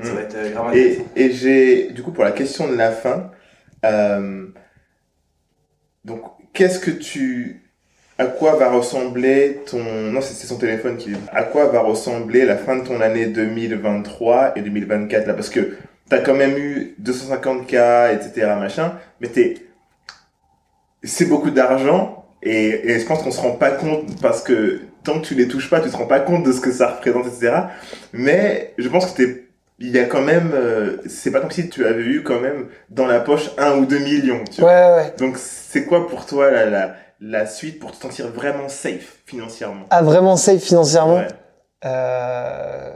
[0.01, 0.15] Ça Mm.
[0.15, 1.03] va être euh, grave Et, intéressant.
[1.15, 3.31] et j'ai, du coup, pour la question de la fin,
[3.85, 4.45] euh,
[6.03, 6.21] donc,
[6.53, 7.61] qu'est-ce que tu,
[8.17, 12.45] à quoi va ressembler ton, non, c'est c'est son téléphone qui, à quoi va ressembler
[12.45, 15.77] la fin de ton année 2023 et 2024 là, parce que
[16.09, 19.55] t'as quand même eu 250K, etc., machin, mais t'es,
[21.03, 25.19] c'est beaucoup d'argent et, et je pense qu'on se rend pas compte parce que tant
[25.19, 27.27] que tu les touches pas, tu te rends pas compte de ce que ça représente,
[27.27, 27.53] etc.
[28.13, 29.41] Mais je pense que t'es
[29.77, 32.69] il y a quand même, euh, c'est pas comme si tu avais eu quand même
[32.89, 34.41] dans la poche un ou deux millions.
[34.49, 34.95] Tu Ouais, vois.
[34.95, 35.13] ouais.
[35.19, 39.85] Donc c'est quoi pour toi la, la, la suite pour te sentir vraiment safe financièrement?
[39.89, 41.17] Ah, vraiment safe financièrement?
[41.17, 41.27] Ouais.
[41.83, 42.89] Euh.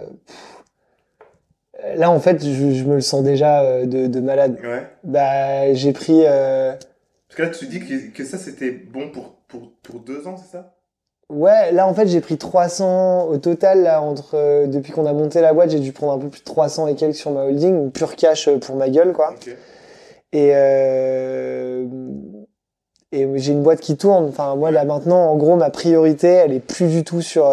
[1.96, 4.58] Là, en fait, je, je me le sens déjà euh, de, de malade.
[4.64, 4.88] ouais.
[5.04, 6.24] Bah, j'ai pris.
[6.26, 6.74] euh,
[7.28, 10.36] Parce que là tu dis que, que ça c'était bon pour, pour, pour deux ans,
[10.38, 10.76] c'est ça?
[11.30, 13.84] Ouais, là, en fait, j'ai pris 300 au total.
[13.84, 16.40] Là, entre euh, depuis qu'on a monté la boîte, j'ai dû prendre un peu plus
[16.40, 19.36] de 300 et quelques sur ma holding, pur cash pour ma gueule, quoi.
[20.34, 21.86] Et euh,
[23.12, 24.26] et j'ai une boîte qui tourne.
[24.26, 27.44] Enfin, moi, là, maintenant, en gros, ma priorité, elle est plus du tout sur.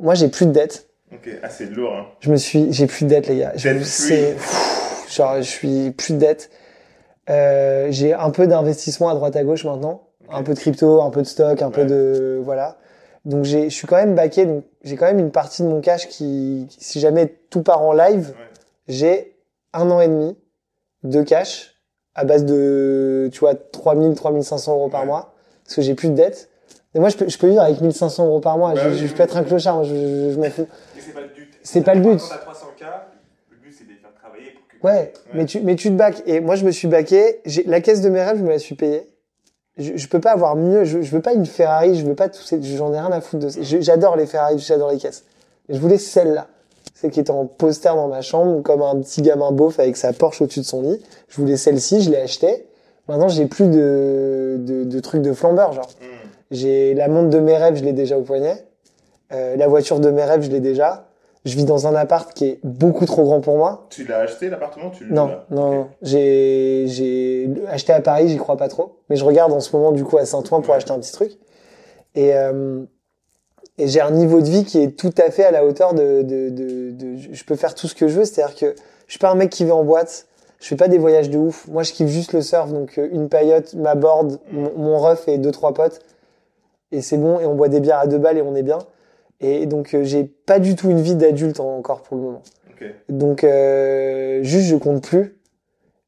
[0.00, 0.88] moi, j'ai plus de dettes.
[1.14, 2.06] Ok, ah c'est lourd hein.
[2.20, 3.52] Je me suis, j'ai plus de dettes, les gars.
[3.84, 4.36] C'est,
[5.10, 6.50] genre, je suis plus de dettes.
[7.30, 11.10] Euh, j'ai un peu d'investissement à droite à gauche maintenant, un peu de crypto, un
[11.10, 12.76] peu de stock, un peu de voilà.
[13.24, 14.44] Donc j'ai, je suis quand même backé.
[14.44, 17.92] Donc j'ai quand même une partie de mon cash qui, si jamais tout part en
[17.92, 18.46] live, Ouais.
[18.88, 19.36] j'ai
[19.72, 20.36] un an et demi
[21.04, 21.74] de cash
[22.14, 26.14] à base de, tu vois, 3000, 3500 euros par mois, parce que j'ai plus de
[26.14, 26.48] dettes.
[26.94, 28.72] Et moi, je peux, je peux vivre avec 1500 euros par mois.
[28.74, 30.68] Bah je, peux être un clochard, moi, je, je, je m'en fous.
[31.04, 31.58] C'est pas le but.
[31.62, 32.18] C'est pas le but.
[32.18, 32.90] Quand t'as 300K,
[33.50, 34.86] le but c'est de les faire travailler pour que.
[34.86, 36.22] Ouais, mais tu, mais tu te baques.
[36.26, 37.40] Et moi, je me suis baqué.
[37.44, 39.08] J'ai, la caisse de mes rêves, je me la suis payée.
[39.76, 40.84] Je, je peux pas avoir mieux.
[40.84, 41.94] Je, je veux pas une Ferrari.
[41.96, 42.42] Je veux pas tout.
[42.42, 43.60] ces- J'en ai rien à foutre de ça.
[43.62, 44.58] J'adore les Ferrari.
[44.58, 45.24] J'adore les caisses.
[45.68, 46.46] Je voulais celle-là.
[46.94, 50.12] Celle qui était en poster dans ma chambre, comme un petit gamin beauf avec sa
[50.12, 51.02] Porsche au-dessus de son lit.
[51.28, 52.02] Je voulais celle-ci.
[52.02, 52.66] Je l'ai achetée.
[53.08, 55.88] Maintenant, j'ai plus de, de, de trucs de flambeur, genre.
[56.00, 56.28] Hmm.
[56.50, 58.64] J'ai la montre de mes rêves, je l'ai déjà au poignet.
[59.32, 61.06] Euh, la voiture de mes rêves, je l'ai déjà.
[61.44, 63.86] Je vis dans un appart qui est beaucoup trop grand pour moi.
[63.90, 65.88] Tu l'as acheté l'appartement tu Non, non.
[66.00, 68.96] J'ai, j'ai acheté à Paris, j'y crois pas trop.
[69.10, 70.76] Mais je regarde en ce moment, du coup, à Saint-Ouen pour Ouais.
[70.76, 71.32] acheter un petit truc.
[72.14, 72.82] Et, euh,
[73.76, 76.22] et j'ai un niveau de vie qui est tout à fait à la hauteur de,
[76.22, 78.24] de, de, de- je peux faire tout ce que je veux.
[78.24, 78.74] C'est-à-dire que
[79.06, 80.26] je suis pas un mec qui va en boîte.
[80.60, 81.66] Je fais pas des voyages de ouf.
[81.68, 82.70] Moi, je kiffe juste le surf.
[82.72, 86.00] Donc, euh, une paillote, ma board, mon, mon ref et deux, trois potes.
[86.90, 87.38] Et c'est bon.
[87.40, 88.78] Et on boit des bières à deux balles et on est bien.
[89.40, 92.42] Et donc, euh, j'ai pas du tout une vie d'adulte encore pour le moment.
[93.08, 95.38] Donc euh, juste je compte plus.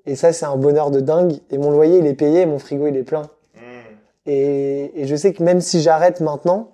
[0.07, 1.35] Et ça c'est un bonheur de dingue.
[1.51, 3.23] Et mon loyer il est payé, et mon frigo il est plein.
[3.55, 3.61] Hmm.
[4.27, 6.73] Et, et je sais que même si j'arrête maintenant,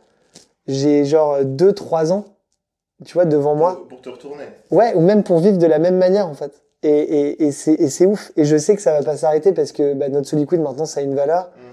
[0.66, 2.24] j'ai genre 2-3 ans,
[3.04, 3.76] tu vois, devant moi.
[3.76, 4.44] Pour, pour te retourner.
[4.70, 6.62] Ouais, ou même pour vivre de la même manière en fait.
[6.82, 8.32] Et, et, et c'est ouf.
[8.36, 11.00] Et je sais que ça va pas s'arrêter parce que bah, notre Soliquid maintenant ça
[11.00, 11.50] a une valeur.
[11.56, 11.72] Hmm.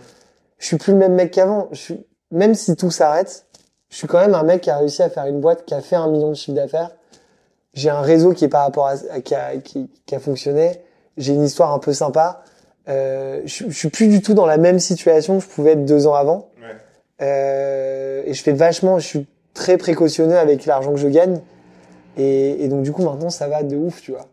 [0.59, 1.67] Je suis plus le même mec qu'avant.
[1.71, 3.47] Je suis même si tout s'arrête,
[3.89, 5.81] je suis quand même un mec qui a réussi à faire une boîte qui a
[5.81, 6.91] fait un million de chiffre d'affaires.
[7.73, 10.81] J'ai un réseau qui est par rapport à, à- qui, a, qui, qui a fonctionné.
[11.17, 12.43] J'ai une histoire un peu sympa.
[12.87, 15.85] Euh, je, je suis plus du tout dans la même situation que je pouvais être
[15.85, 16.49] deux ans avant.
[16.59, 16.75] Ouais.
[17.21, 21.41] Euh, et je fais vachement, je suis très précautionneux avec l'argent que je gagne.
[22.17, 24.27] Et, et donc du coup maintenant ça va de ouf, tu vois.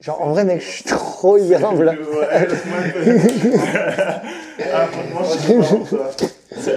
[0.00, 1.96] Genre en vrai mec, je suis trop humble.
[4.72, 5.22] Ah, franchement,
[6.52, 6.70] je suis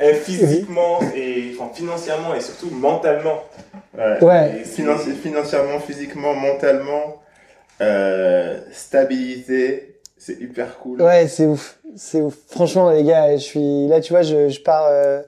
[0.00, 3.42] Et physiquement et enfin, financièrement et surtout mentalement.
[3.96, 4.22] Ouais.
[4.24, 4.60] Ouais.
[4.60, 7.16] Et financi- financièrement, physiquement, mentalement,
[7.80, 11.00] euh, stabilité, c'est hyper cool.
[11.02, 11.78] Ouais, c'est ouf.
[11.96, 12.34] C'est ouf.
[12.48, 14.86] Franchement, les gars, je suis là, tu vois, je, je pars.
[14.90, 15.22] euh,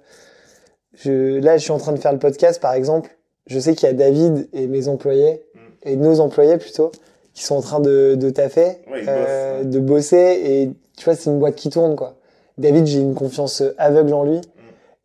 [0.94, 3.11] je, là, je suis en train de faire le podcast, par exemple.
[3.46, 5.88] Je sais qu'il y a David et mes employés, Mm.
[5.88, 6.90] et nos employés plutôt,
[7.35, 9.70] qui sont en train de, de taffer, Ouais, euh, bossent, ouais.
[9.70, 10.40] de bosser.
[10.44, 12.14] Et tu vois, c'est une boîte qui tourne, quoi.
[12.58, 14.40] David, j'ai une confiance aveugle en lui.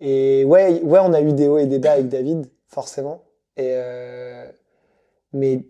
[0.05, 3.23] Et ouais, ouais, on a eu des hauts et des bas avec David, forcément.
[3.55, 4.45] Et euh,
[5.31, 5.61] mais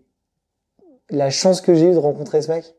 [1.08, 2.74] la chance que j'ai eue de rencontrer ce mec,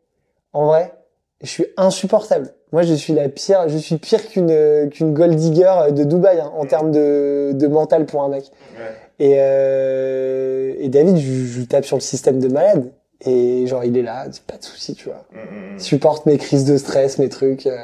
[0.52, 0.94] en vrai,
[1.42, 2.54] je suis insupportable.
[2.74, 6.52] Moi, je suis la pire, je suis pire qu'une qu'une gold digger de Dubaï hein,
[6.58, 8.52] en termes de, de mental pour un mec.
[8.78, 9.26] Ouais.
[9.26, 12.92] Et, euh, et David, je, je tape sur le système de malade.
[13.22, 15.26] Et genre, il est là, pas de souci, tu vois.
[15.32, 15.80] Mm, mm, Il mm.
[15.80, 17.66] supporte mes crises de stress, mes trucs.
[17.66, 17.78] euh.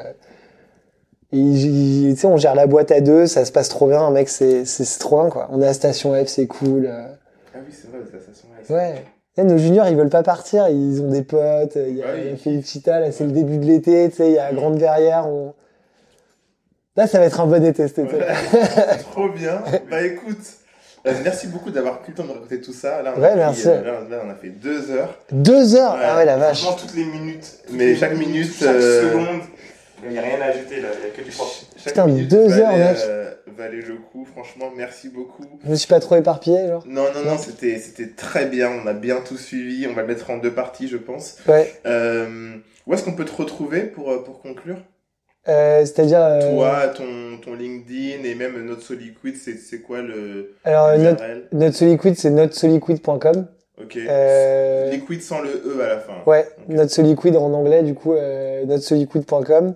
[1.32, 4.66] Tu sais, on gère la boîte à deux, ça se passe trop bien, mec, c'est
[4.66, 5.48] c'est trop bien, quoi.
[5.50, 6.86] On est à Station F, c'est cool.
[6.86, 7.06] euh.
[7.54, 8.32] Ah oui, c'est vrai, c'est ça,
[8.68, 9.04] ça Ouais.
[9.42, 12.36] Nos juniors, ils veulent pas partir, ils ont des potes, il y a Ah oui.
[12.36, 15.54] Felicita, là, c'est le début de l'été, tu sais, il y a Grande Verrière, on...
[16.96, 18.18] Là, ça va être un bon été, cet été.
[19.12, 19.62] Trop bien.
[19.90, 20.36] Bah écoute,
[21.06, 23.00] euh, merci beaucoup d'avoir pris le temps de raconter tout ça.
[23.00, 23.68] Là, on, Ouais, a pris, merci.
[23.68, 25.14] euh, là, là, on a fait deux heures.
[25.32, 25.94] Deux heures?
[25.94, 26.00] Ouais.
[26.04, 26.60] Ah ouais, la vache.
[26.62, 27.60] Franchement, toutes les minutes.
[27.70, 29.40] Mais chaque minute, Chaque euh, seconde.
[30.04, 31.52] Il n'y a rien à ajouter là, il n'y a que du propre.
[31.84, 32.96] Putain, minute deux valait, heures, mec.
[33.04, 34.24] euh, valait le coup.
[34.24, 35.44] Franchement, merci beaucoup.
[35.64, 38.70] Je me suis pas trop éparpillé, genre Non, non, non, c'était, c'était très bien.
[38.70, 39.86] On a bien tout suivi.
[39.86, 41.36] On va le mettre en deux parties, je pense.
[41.46, 41.72] Ouais.
[41.86, 44.78] Euh, où est-ce qu'on peut te retrouver pour, euh, pour conclure?
[45.48, 46.20] Euh, C'est-à-dire...
[46.20, 50.90] euh, Toi, ton, ton LinkedIn et même notre Soliquid, c'est, c'est quoi le Alors,
[51.52, 53.46] notre Soliquid, c'est notesoliquid.com.
[53.82, 53.96] Ok.
[53.96, 56.12] Euh, Liquid sans le E à la fin.
[56.26, 56.74] Ouais, Ok.
[56.76, 59.74] notre Soliquid en anglais, du coup, euh, notesoliquid.com.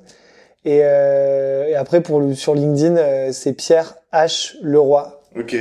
[0.65, 4.55] Et, euh, et après, pour le, sur LinkedIn, euh, c'est Pierre H.
[4.63, 5.21] Leroy.
[5.39, 5.57] Ok.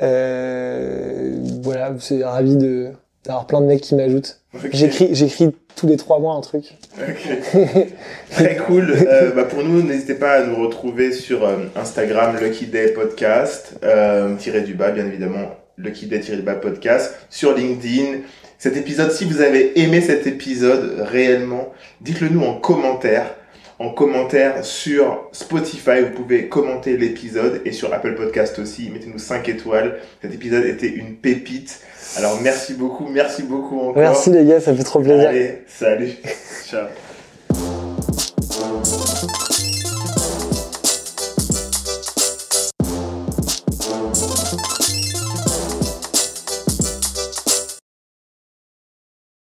[0.00, 2.88] Euh, voilà, c'est ravi de
[3.24, 4.40] d'avoir plein de mecs qui m'ajoutent.
[4.72, 6.76] J'écris, j'écris tous les trois mois un truc.
[6.98, 7.28] Ok.
[8.30, 8.90] Très cool.
[8.90, 13.74] Euh, bah pour nous, n'hésitez pas à nous retrouver sur euh, Instagram, Lucky Day Podcast,
[13.84, 15.50] euh, tiré du bas, bien évidemment,
[16.20, 18.20] Tiré du bas podcast, sur LinkedIn.
[18.58, 23.34] Cet épisode, si vous avez aimé cet épisode réellement, dites-le nous en commentaire.
[23.78, 29.48] En commentaire sur Spotify, vous pouvez commenter l'épisode et sur Apple Podcast aussi, mettez-nous 5
[29.48, 29.98] étoiles.
[30.20, 31.80] Cet épisode était une pépite.
[32.16, 34.02] Alors merci beaucoup, merci beaucoup encore.
[34.02, 35.28] Merci les gars, ça fait trop plaisir.
[35.28, 36.10] Allez, salut.
[36.68, 36.86] Ciao.